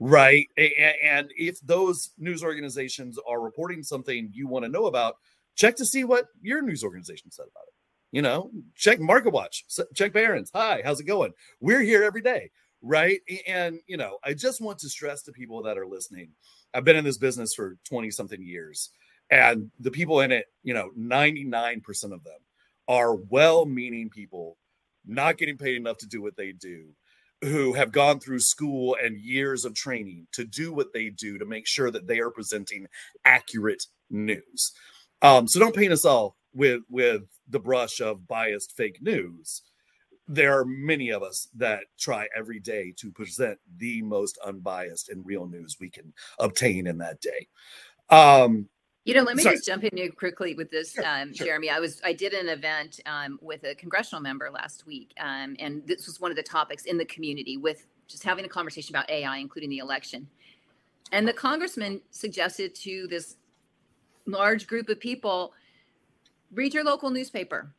right? 0.00 0.48
And 0.56 1.30
if 1.36 1.60
those 1.60 2.10
news 2.18 2.42
organizations 2.42 3.18
are 3.28 3.40
reporting 3.40 3.82
something 3.82 4.28
you 4.32 4.48
want 4.48 4.64
to 4.64 4.70
know 4.70 4.86
about 4.86 5.16
check 5.54 5.76
to 5.76 5.84
see 5.84 6.04
what 6.04 6.26
your 6.42 6.62
news 6.62 6.82
organization 6.82 7.30
said 7.30 7.44
about 7.44 7.64
it. 7.68 7.74
You 8.12 8.22
know 8.22 8.50
check 8.76 9.00
market 9.00 9.32
watch 9.32 9.64
check 9.94 10.12
barron's. 10.12 10.50
Hi 10.54 10.82
how's 10.84 11.00
it 11.00 11.04
going? 11.04 11.32
We're 11.60 11.82
here 11.82 12.04
every 12.04 12.22
day 12.22 12.50
right 12.84 13.20
and 13.48 13.80
you 13.86 13.96
know 13.96 14.18
i 14.24 14.34
just 14.34 14.60
want 14.60 14.78
to 14.78 14.88
stress 14.88 15.22
to 15.22 15.32
people 15.32 15.62
that 15.62 15.78
are 15.78 15.86
listening 15.86 16.28
i've 16.74 16.84
been 16.84 16.96
in 16.96 17.04
this 17.04 17.18
business 17.18 17.54
for 17.54 17.76
20 17.88 18.10
something 18.10 18.42
years 18.42 18.90
and 19.30 19.70
the 19.80 19.90
people 19.90 20.20
in 20.20 20.30
it 20.30 20.46
you 20.62 20.74
know 20.74 20.90
99% 20.98 21.80
of 22.12 22.24
them 22.24 22.38
are 22.86 23.14
well 23.14 23.64
meaning 23.64 24.10
people 24.10 24.58
not 25.06 25.38
getting 25.38 25.56
paid 25.56 25.76
enough 25.76 25.96
to 25.98 26.06
do 26.06 26.20
what 26.20 26.36
they 26.36 26.52
do 26.52 26.94
who 27.42 27.74
have 27.74 27.92
gone 27.92 28.20
through 28.20 28.38
school 28.38 28.96
and 29.02 29.18
years 29.18 29.64
of 29.64 29.74
training 29.74 30.26
to 30.32 30.44
do 30.44 30.72
what 30.72 30.92
they 30.92 31.10
do 31.10 31.38
to 31.38 31.44
make 31.44 31.66
sure 31.66 31.90
that 31.90 32.06
they 32.06 32.18
are 32.18 32.30
presenting 32.30 32.86
accurate 33.24 33.84
news. 34.10 34.72
Um, 35.20 35.46
so 35.46 35.60
don't 35.60 35.74
paint 35.74 35.92
us 35.92 36.04
all 36.04 36.36
with 36.54 36.82
with 36.88 37.22
the 37.48 37.58
brush 37.58 38.00
of 38.00 38.26
biased 38.26 38.72
fake 38.72 38.98
news. 39.02 39.62
There 40.26 40.58
are 40.58 40.64
many 40.64 41.10
of 41.10 41.22
us 41.22 41.48
that 41.56 41.84
try 41.98 42.28
every 42.34 42.60
day 42.60 42.94
to 42.96 43.10
present 43.10 43.58
the 43.76 44.02
most 44.02 44.38
unbiased 44.44 45.10
and 45.10 45.24
real 45.24 45.46
news 45.46 45.76
we 45.78 45.90
can 45.90 46.12
obtain 46.38 46.86
in 46.86 46.98
that 46.98 47.20
day. 47.20 47.48
Um, 48.10 48.68
you 49.04 49.12
know, 49.12 49.22
let 49.22 49.36
me 49.36 49.42
Sorry. 49.42 49.56
just 49.56 49.66
jump 49.66 49.84
in 49.84 49.94
here 49.94 50.10
quickly 50.10 50.54
with 50.54 50.70
this, 50.70 50.92
sure, 50.92 51.06
um, 51.06 51.34
sure. 51.34 51.46
Jeremy. 51.46 51.68
I 51.68 51.78
was 51.78 52.00
I 52.02 52.14
did 52.14 52.32
an 52.32 52.48
event 52.48 53.00
um, 53.04 53.38
with 53.42 53.64
a 53.64 53.74
congressional 53.74 54.22
member 54.22 54.50
last 54.50 54.86
week, 54.86 55.12
um, 55.20 55.56
and 55.58 55.86
this 55.86 56.06
was 56.06 56.20
one 56.20 56.30
of 56.30 56.38
the 56.38 56.42
topics 56.42 56.86
in 56.86 56.96
the 56.96 57.04
community 57.04 57.58
with 57.58 57.86
just 58.08 58.22
having 58.22 58.46
a 58.46 58.48
conversation 58.48 58.94
about 58.94 59.10
AI, 59.10 59.36
including 59.36 59.68
the 59.68 59.78
election. 59.78 60.26
And 61.12 61.28
the 61.28 61.34
congressman 61.34 62.00
suggested 62.10 62.74
to 62.76 63.06
this 63.08 63.36
large 64.26 64.66
group 64.66 64.88
of 64.88 64.98
people, 64.98 65.52
read 66.52 66.72
your 66.72 66.84
local 66.84 67.10
newspaper. 67.10 67.74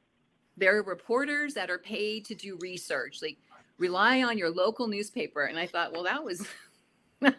There 0.57 0.77
are 0.77 0.83
reporters 0.83 1.53
that 1.53 1.69
are 1.69 1.79
paid 1.79 2.25
to 2.25 2.35
do 2.35 2.57
research. 2.61 3.19
Like 3.21 3.37
rely 3.77 4.23
on 4.23 4.37
your 4.37 4.49
local 4.49 4.87
newspaper. 4.87 5.43
And 5.43 5.59
I 5.59 5.67
thought, 5.67 5.91
well, 5.91 6.03
that 6.03 6.23
was 6.23 6.47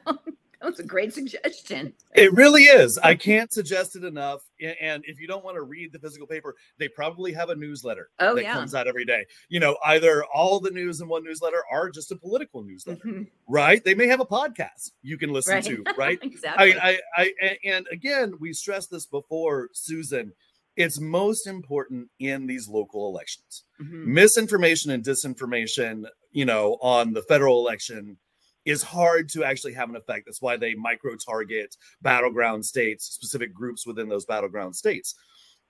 That's 0.63 0.81
a 0.81 0.85
great 0.85 1.13
suggestion. 1.13 1.93
It 2.15 2.33
really 2.33 2.65
is. 2.65 2.99
I 2.99 3.15
can't 3.15 3.53
suggest 3.53 3.95
it 3.95 4.05
enough. 4.05 4.41
And 4.81 5.05
if 5.07 5.21
you 5.21 5.27
don't 5.27 5.45
want 5.45 5.57
to 5.57 5.63
read 5.63 5.93
the 5.93 5.99
physical 5.99 6.27
paper, 6.27 6.57
they 6.79 6.89
probably 6.89 7.33
have 7.35 7.51
a 7.51 7.55
newsletter 7.55 8.09
oh, 8.21 8.35
that 8.35 8.43
yeah. 8.43 8.55
comes 8.55 8.75
out 8.75 8.89
every 8.89 9.05
day. 9.05 9.27
You 9.49 9.61
know, 9.61 9.77
either 9.85 10.25
all 10.25 10.59
the 10.59 10.71
news 10.71 11.01
in 11.01 11.09
one 11.09 11.25
newsletter 11.25 11.63
are 11.71 11.91
just 11.91 12.11
a 12.11 12.17
political 12.17 12.65
newsletter, 12.65 13.07
mm-hmm. 13.07 13.23
right? 13.47 13.85
They 13.85 13.95
may 13.95 14.07
have 14.07 14.21
a 14.21 14.27
podcast 14.27 14.93
you 15.03 15.19
can 15.19 15.31
listen 15.31 15.55
right. 15.55 15.65
to, 15.65 15.85
right? 15.99 16.19
exactly. 16.23 16.75
I, 16.75 16.99
I, 17.17 17.33
I, 17.43 17.59
and 17.65 17.87
again, 17.93 18.35
we 18.41 18.55
stressed 18.55 18.91
this 18.91 19.05
before, 19.05 19.69
Susan. 19.73 20.33
It's 20.77 21.01
most 21.01 21.47
important 21.47 22.09
in 22.19 22.47
these 22.47 22.69
local 22.69 23.09
elections. 23.09 23.65
Mm-hmm. 23.81 24.13
Misinformation 24.13 24.91
and 24.91 25.05
disinformation, 25.05 26.05
you 26.33 26.45
know, 26.45 26.79
on 26.83 27.13
the 27.13 27.23
federal 27.23 27.59
election 27.59 28.19
is 28.67 28.83
hard 28.83 29.29
to 29.31 29.45
actually 29.45 29.73
have 29.75 29.89
an 29.89 29.97
effect. 29.97 30.27
That's 30.27 30.43
why 30.43 30.57
they 30.57 30.75
micro 30.75 31.17
target 31.17 31.77
battleground 32.03 32.67
states, 32.67 33.07
specific 33.07 33.55
groups 33.55 33.87
within 33.87 34.09
those 34.09 34.27
battleground 34.27 34.77
states. 34.77 35.15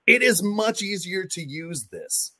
It 0.07 0.23
is 0.23 0.41
much 0.43 0.81
easier 0.81 1.25
to 1.31 1.41
use 1.41 1.87
this 1.91 2.33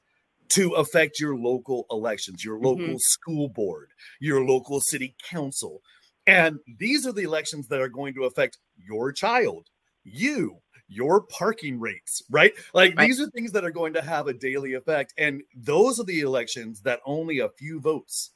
to 0.49 0.73
affect 0.73 1.19
your 1.19 1.37
local 1.37 1.85
elections, 1.91 2.43
your 2.43 2.59
local 2.59 2.85
mm-hmm. 2.85 2.97
school 2.97 3.49
board, 3.49 3.89
your 4.19 4.43
local 4.43 4.79
city 4.79 5.15
council. 5.29 5.81
And 6.25 6.59
these 6.79 7.05
are 7.05 7.13
the 7.13 7.23
elections 7.23 7.67
that 7.67 7.81
are 7.81 7.89
going 7.89 8.13
to 8.15 8.23
affect 8.23 8.57
your 8.77 9.11
child, 9.11 9.67
you, 10.03 10.57
your 10.87 11.21
parking 11.21 11.79
rates, 11.79 12.23
right? 12.29 12.53
Like 12.73 12.95
right. 12.95 13.07
these 13.07 13.19
are 13.19 13.29
things 13.29 13.51
that 13.51 13.65
are 13.65 13.71
going 13.71 13.93
to 13.93 14.01
have 14.01 14.27
a 14.27 14.33
daily 14.33 14.73
effect. 14.73 15.13
And 15.17 15.43
those 15.55 15.99
are 15.99 16.05
the 16.05 16.21
elections 16.21 16.81
that 16.81 17.01
only 17.05 17.39
a 17.39 17.49
few 17.49 17.79
votes 17.79 18.31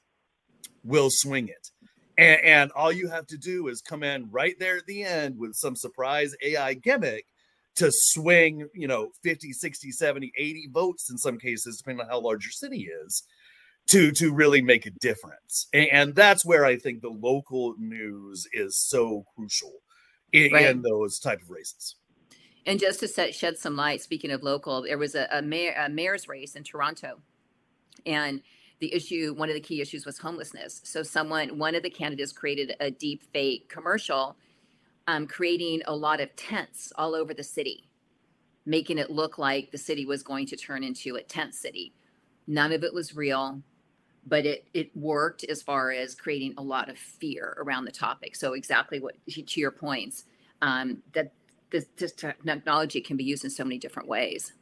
will 0.83 1.09
swing 1.09 1.47
it. 1.47 1.69
And, 2.17 2.41
and 2.43 2.71
all 2.73 2.91
you 2.91 3.09
have 3.09 3.27
to 3.27 3.37
do 3.37 3.67
is 3.67 3.81
come 3.81 4.03
in 4.03 4.29
right 4.31 4.55
there 4.59 4.77
at 4.77 4.85
the 4.85 5.03
end 5.03 5.37
with 5.37 5.55
some 5.55 5.75
surprise 5.75 6.35
AI 6.43 6.73
gimmick 6.73 7.25
to 7.75 7.89
swing, 7.91 8.67
you 8.73 8.87
know, 8.87 9.11
50, 9.23 9.53
60, 9.53 9.91
70, 9.91 10.31
80 10.37 10.69
votes 10.71 11.09
in 11.09 11.17
some 11.17 11.37
cases, 11.37 11.77
depending 11.77 12.05
on 12.05 12.09
how 12.09 12.19
large 12.19 12.43
your 12.43 12.51
city 12.51 12.89
is, 13.05 13.23
to 13.87 14.11
to 14.11 14.33
really 14.33 14.61
make 14.61 14.85
a 14.85 14.91
difference. 14.91 15.67
And, 15.73 16.13
that's 16.15 16.45
where 16.45 16.65
I 16.65 16.77
think 16.77 17.01
the 17.01 17.09
local 17.09 17.75
news 17.77 18.47
is 18.53 18.77
so 18.77 19.25
crucial 19.35 19.71
in, 20.31 20.51
right. 20.51 20.69
in 20.69 20.81
those 20.81 21.19
type 21.19 21.41
of 21.41 21.49
races. 21.49 21.95
And 22.65 22.79
just 22.79 22.99
to 22.99 23.07
set, 23.07 23.33
shed 23.33 23.57
some 23.57 23.75
light, 23.75 24.01
speaking 24.01 24.31
of 24.31 24.43
local, 24.43 24.83
there 24.83 24.97
was 24.97 25.15
a, 25.15 25.27
a, 25.31 25.41
mayor, 25.41 25.73
a 25.77 25.89
mayor's 25.89 26.27
race 26.27 26.55
in 26.55 26.63
Toronto, 26.63 27.19
and 28.05 28.41
the 28.79 28.93
issue, 28.93 29.33
one 29.35 29.49
of 29.49 29.55
the 29.55 29.61
key 29.61 29.79
issues 29.79 30.05
was 30.05 30.17
homelessness. 30.17 30.81
So 30.83 31.03
someone, 31.03 31.57
one 31.57 31.75
of 31.75 31.83
the 31.83 31.89
candidates 31.89 32.31
created 32.31 32.75
a 32.79 32.89
deep 32.89 33.23
fake 33.31 33.69
commercial, 33.69 34.35
um, 35.07 35.27
creating 35.27 35.81
a 35.85 35.95
lot 35.95 36.19
of 36.19 36.35
tents 36.35 36.91
all 36.97 37.13
over 37.13 37.33
the 37.33 37.43
city, 37.43 37.89
making 38.65 38.97
it 38.97 39.11
look 39.11 39.37
like 39.37 39.71
the 39.71 39.77
city 39.77 40.05
was 40.05 40.23
going 40.23 40.47
to 40.47 40.55
turn 40.55 40.83
into 40.83 41.15
a 41.15 41.21
tent 41.21 41.53
city. 41.53 41.93
None 42.47 42.71
of 42.71 42.83
it 42.83 42.93
was 42.93 43.15
real, 43.15 43.61
but 44.25 44.45
it 44.45 44.65
it 44.73 44.95
worked 44.95 45.43
as 45.43 45.61
far 45.61 45.91
as 45.91 46.15
creating 46.15 46.55
a 46.57 46.61
lot 46.63 46.89
of 46.89 46.97
fear 46.97 47.55
around 47.59 47.85
the 47.85 47.91
topic. 47.91 48.35
So 48.35 48.53
exactly 48.53 48.99
what 48.99 49.15
to 49.27 49.59
your 49.59 49.71
points, 49.71 50.25
um, 50.61 51.03
that 51.13 51.31
this, 51.71 51.85
this 51.97 52.11
technology 52.11 53.01
can 53.01 53.17
be 53.17 53.23
used 53.23 53.43
in 53.43 53.49
so 53.49 53.63
many 53.63 53.77
different 53.77 54.07
ways. 54.07 54.53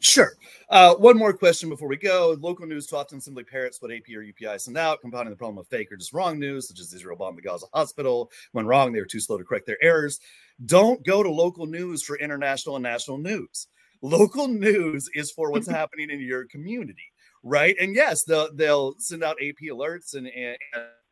Sure. 0.00 0.32
Uh, 0.68 0.94
one 0.96 1.16
more 1.16 1.32
question 1.32 1.70
before 1.70 1.88
we 1.88 1.96
go. 1.96 2.36
Local 2.38 2.66
news 2.66 2.86
too 2.86 2.96
often 2.96 3.22
simply 3.22 3.42
parrots 3.42 3.80
what 3.80 3.90
AP 3.90 4.02
or 4.14 4.22
UPI 4.22 4.60
send 4.60 4.76
out, 4.76 5.00
compounding 5.00 5.30
the 5.30 5.36
problem 5.36 5.56
of 5.56 5.66
fake 5.68 5.90
or 5.90 5.96
just 5.96 6.12
wrong 6.12 6.38
news, 6.38 6.68
such 6.68 6.78
as 6.78 6.92
Israel 6.92 7.16
bombed 7.16 7.38
the 7.38 7.42
Gaza 7.42 7.64
hospital. 7.72 8.30
When 8.52 8.66
wrong, 8.66 8.92
they 8.92 9.00
were 9.00 9.06
too 9.06 9.20
slow 9.20 9.38
to 9.38 9.44
correct 9.44 9.66
their 9.66 9.82
errors. 9.82 10.20
Don't 10.66 11.02
go 11.06 11.22
to 11.22 11.30
local 11.30 11.64
news 11.64 12.02
for 12.02 12.18
international 12.18 12.76
and 12.76 12.82
national 12.82 13.16
news. 13.16 13.68
local 14.02 14.46
news 14.46 15.08
is 15.14 15.30
for 15.30 15.50
what's 15.50 15.70
happening 15.80 16.10
in 16.10 16.20
your 16.20 16.44
community, 16.48 17.10
right? 17.42 17.74
And 17.80 17.94
yes, 17.94 18.24
they'll 18.24 18.54
they'll 18.54 18.96
send 18.98 19.24
out 19.24 19.38
AP 19.40 19.70
alerts 19.70 20.14
and, 20.14 20.26
and 20.26 20.58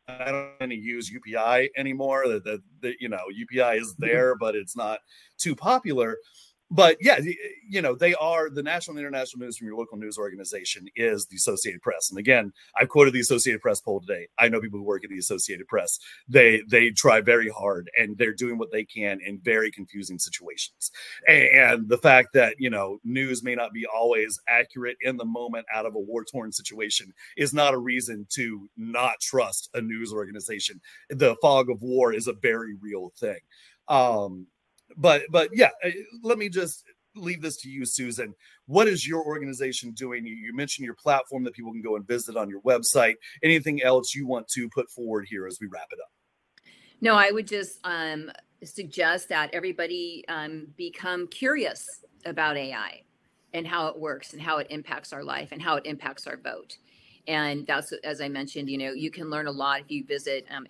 I 0.07 0.31
don't 0.59 0.71
use 0.71 1.11
UPI 1.11 1.69
anymore. 1.77 2.27
That, 2.27 2.43
the, 2.43 2.61
the, 2.81 2.95
you 2.99 3.09
know 3.09 3.23
UPI 3.31 3.79
is 3.79 3.95
there, 3.99 4.35
but 4.35 4.55
it's 4.55 4.75
not 4.75 4.99
too 5.37 5.55
popular 5.55 6.17
but 6.73 6.97
yeah, 6.99 7.19
you 7.69 7.83
know, 7.83 7.93
they 7.93 8.15
are 8.15 8.49
the 8.49 8.63
national 8.63 8.97
and 8.97 9.05
international 9.05 9.45
news 9.45 9.57
from 9.57 9.67
your 9.67 9.77
local 9.77 9.95
news 9.95 10.17
organization 10.17 10.87
is 10.95 11.27
the 11.27 11.35
Associated 11.35 11.83
Press. 11.83 12.09
And 12.09 12.17
again, 12.17 12.51
I've 12.79 12.89
quoted 12.89 13.13
the 13.13 13.19
Associated 13.19 13.61
Press 13.61 13.79
poll 13.79 14.01
today. 14.01 14.27
I 14.39 14.49
know 14.49 14.59
people 14.59 14.79
who 14.79 14.85
work 14.85 15.03
at 15.03 15.11
the 15.11 15.19
Associated 15.19 15.67
Press. 15.67 15.99
They 16.27 16.63
they 16.67 16.89
try 16.89 17.21
very 17.21 17.49
hard 17.49 17.91
and 17.95 18.17
they're 18.17 18.33
doing 18.33 18.57
what 18.57 18.71
they 18.71 18.83
can 18.83 19.19
in 19.23 19.39
very 19.43 19.71
confusing 19.71 20.17
situations. 20.17 20.89
And 21.27 21.87
the 21.87 21.99
fact 21.99 22.29
that, 22.33 22.55
you 22.57 22.71
know, 22.71 22.97
news 23.03 23.43
may 23.43 23.53
not 23.53 23.71
be 23.71 23.85
always 23.85 24.39
accurate 24.49 24.97
in 25.01 25.17
the 25.17 25.25
moment 25.25 25.67
out 25.71 25.85
of 25.85 25.93
a 25.93 25.99
war-torn 25.99 26.51
situation 26.51 27.13
is 27.37 27.53
not 27.53 27.75
a 27.75 27.77
reason 27.77 28.25
to 28.31 28.67
not 28.77 29.19
trust 29.21 29.69
a 29.75 29.81
news 29.81 30.11
organization. 30.11 30.81
The 31.09 31.35
fog 31.39 31.69
of 31.69 31.83
war 31.83 32.13
is 32.13 32.27
a 32.27 32.33
very 32.33 32.73
real 32.81 33.13
thing. 33.19 33.39
Um, 33.87 34.47
but 34.97 35.23
but 35.29 35.49
yeah, 35.53 35.69
uh, 35.83 35.89
let 36.23 36.37
me 36.37 36.49
just 36.49 36.85
leave 37.15 37.41
this 37.41 37.57
to 37.57 37.69
you, 37.69 37.85
Susan. 37.85 38.33
What 38.65 38.87
is 38.87 39.07
your 39.07 39.23
organization 39.25 39.91
doing? 39.91 40.25
You, 40.25 40.53
mentioned 40.53 40.85
your 40.85 40.95
platform 40.95 41.43
that 41.43 41.53
people 41.53 41.71
can 41.71 41.81
go 41.81 41.95
and 41.95 42.07
visit 42.07 42.37
on 42.37 42.49
your 42.49 42.61
website. 42.61 43.15
Anything 43.43 43.83
else 43.83 44.15
you 44.15 44.25
want 44.25 44.47
to 44.49 44.69
put 44.69 44.89
forward 44.89 45.27
here 45.29 45.47
as 45.47 45.59
we 45.59 45.67
wrap 45.67 45.87
it 45.91 45.99
up? 45.99 46.11
No, 47.01 47.15
I 47.15 47.31
would 47.31 47.47
just 47.47 47.79
um, 47.83 48.31
suggest 48.63 49.29
that 49.29 49.49
everybody 49.53 50.23
um, 50.27 50.67
become 50.77 51.27
curious 51.27 51.85
about 52.25 52.57
AI 52.57 53.01
and 53.53 53.67
how 53.67 53.87
it 53.87 53.99
works 53.99 54.33
and 54.33 54.41
how 54.41 54.57
it 54.57 54.67
impacts 54.69 55.13
our 55.13 55.23
life 55.23 55.49
and 55.51 55.61
how 55.61 55.75
it 55.75 55.85
impacts 55.85 56.25
our 56.27 56.37
vote. 56.37 56.77
And 57.27 57.65
that's, 57.67 57.93
as 58.03 58.21
I 58.21 58.27
mentioned, 58.27 58.69
you 58.69 58.77
know, 58.77 58.91
you 58.91 59.11
can 59.11 59.29
learn 59.29 59.47
a 59.47 59.51
lot 59.51 59.81
if 59.81 59.91
you 59.91 60.05
visit 60.05 60.45
um, 60.49 60.65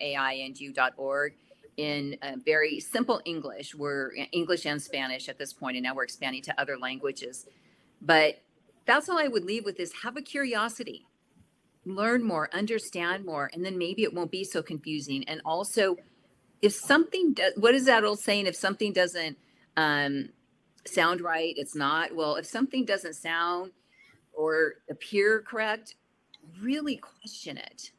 in 1.76 2.16
very 2.44 2.80
simple 2.80 3.20
English. 3.24 3.74
We're 3.74 4.12
English 4.32 4.66
and 4.66 4.80
Spanish 4.80 5.28
at 5.28 5.38
this 5.38 5.52
point, 5.52 5.76
and 5.76 5.84
now 5.84 5.94
we're 5.94 6.04
expanding 6.04 6.42
to 6.42 6.60
other 6.60 6.78
languages. 6.78 7.46
But 8.00 8.40
that's 8.86 9.08
all 9.08 9.18
I 9.18 9.28
would 9.28 9.44
leave 9.44 9.64
with 9.64 9.80
is 9.80 9.92
have 10.02 10.16
a 10.16 10.22
curiosity, 10.22 11.06
learn 11.84 12.22
more, 12.22 12.48
understand 12.54 13.24
more, 13.24 13.50
and 13.52 13.64
then 13.64 13.78
maybe 13.78 14.02
it 14.02 14.12
won't 14.12 14.30
be 14.30 14.44
so 14.44 14.62
confusing. 14.62 15.24
And 15.28 15.40
also, 15.44 15.96
if 16.62 16.72
something 16.72 17.34
does, 17.34 17.52
what 17.56 17.74
is 17.74 17.86
that 17.86 18.04
old 18.04 18.20
saying? 18.20 18.46
If 18.46 18.56
something 18.56 18.92
doesn't 18.92 19.38
um, 19.76 20.30
sound 20.86 21.20
right, 21.20 21.54
it's 21.56 21.74
not. 21.74 22.14
Well, 22.14 22.36
if 22.36 22.46
something 22.46 22.84
doesn't 22.84 23.14
sound 23.14 23.72
or 24.32 24.74
appear 24.90 25.42
correct, 25.42 25.94
really 26.60 26.96
question 26.96 27.56
it. 27.56 27.90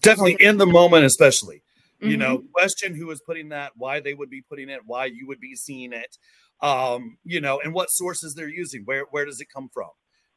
Definitely 0.00 0.36
in 0.40 0.58
the 0.58 0.66
moment, 0.66 1.04
especially 1.04 1.62
mm-hmm. 2.00 2.10
you 2.10 2.16
know 2.16 2.42
question 2.52 2.94
who 2.94 3.10
is 3.10 3.20
putting 3.20 3.50
that 3.50 3.72
why 3.76 4.00
they 4.00 4.14
would 4.14 4.30
be 4.30 4.42
putting 4.42 4.68
it 4.68 4.80
why 4.86 5.04
you 5.04 5.26
would 5.26 5.40
be 5.40 5.54
seeing 5.54 5.92
it 5.92 6.16
um 6.60 7.18
you 7.24 7.40
know 7.40 7.60
and 7.60 7.72
what 7.72 7.90
sources 7.90 8.34
they're 8.34 8.48
using 8.48 8.82
where 8.84 9.04
where 9.10 9.24
does 9.24 9.40
it 9.40 9.48
come 9.52 9.68
from 9.72 9.90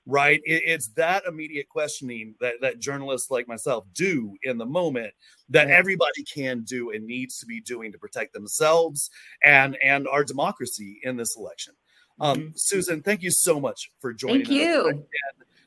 right? 0.06 0.42
It, 0.46 0.64
it's 0.66 0.90
that 0.96 1.26
immediate 1.26 1.70
questioning 1.70 2.36
that 2.40 2.56
that 2.62 2.80
journalists 2.80 3.30
like 3.30 3.48
myself 3.48 3.86
do 3.94 4.36
in 4.44 4.58
the 4.58 4.66
moment 4.66 5.14
that 5.50 5.70
everybody 5.70 6.24
can 6.24 6.62
do 6.62 6.92
and 6.92 7.06
needs 7.06 7.38
to 7.40 7.46
be 7.46 7.62
doing 7.62 7.92
to 7.92 7.98
protect 7.98 8.34
themselves 8.34 9.10
and 9.44 9.78
and 9.84 10.08
our 10.08 10.24
democracy 10.24 11.00
in 11.04 11.18
this 11.18 11.36
election. 11.38 11.74
Um 12.20 12.38
mm-hmm. 12.38 12.48
susan 12.56 13.02
thank 13.02 13.22
you 13.22 13.32
so 13.32 13.60
much 13.60 13.92
for 14.00 14.14
joining 14.14 14.46
thank 14.46 14.50
you. 14.50 14.88
and 14.88 15.04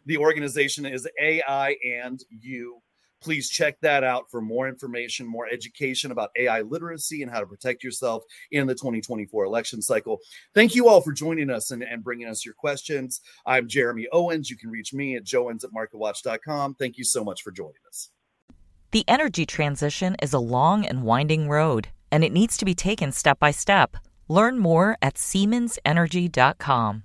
the 0.07 0.19
organization 0.19 0.85
is 0.85 1.09
ai 1.21 1.77
and 1.85 2.23
you 2.29 2.83
Please 3.25 3.49
check 3.49 3.81
that 3.81 4.05
out 4.05 4.31
for 4.31 4.43
more 4.43 4.69
information, 4.69 5.27
more 5.27 5.49
education 5.51 6.11
about 6.11 6.29
AI 6.37 6.61
literacy 6.61 7.23
and 7.23 7.31
how 7.31 7.41
to 7.41 7.47
protect 7.47 7.83
yourself 7.83 8.23
in 8.51 8.67
the 8.67 8.75
2024 8.75 9.47
election 9.47 9.81
cycle. 9.81 10.21
Thank 10.55 10.75
you 10.75 10.89
all 10.89 11.01
for 11.01 11.11
joining 11.11 11.49
us 11.49 11.71
and, 11.71 11.83
and 11.83 12.05
bringing 12.05 12.29
us 12.29 12.45
your 12.45 12.53
questions. 12.53 13.23
I'm 13.47 13.67
Jeremy 13.67 14.09
Owens. 14.13 14.51
You 14.51 14.59
can 14.59 14.69
reach 14.69 14.93
me 14.93 15.17
at 15.17 15.25
jowens 15.25 15.65
at 15.65 15.71
marketwatch.com. 15.71 16.75
Thank 16.75 16.99
you 16.99 17.05
so 17.05 17.25
much 17.25 17.43
for 17.43 17.51
joining 17.51 17.81
us. 17.89 18.11
The 18.91 19.05
energy 19.09 19.47
transition 19.47 20.17
is 20.21 20.35
a 20.35 20.39
long 20.39 20.85
and 20.85 21.03
winding 21.03 21.49
road, 21.49 21.89
and 22.13 22.23
it 22.23 22.31
needs 22.31 22.59
to 22.59 22.67
be 22.67 22.75
taken 22.75 23.11
step 23.11 23.39
by 23.39 23.53
step. 23.53 23.97
Learn 24.29 24.59
more 24.59 24.99
at 25.01 25.15
SiemensEnergy.com. 25.15 27.04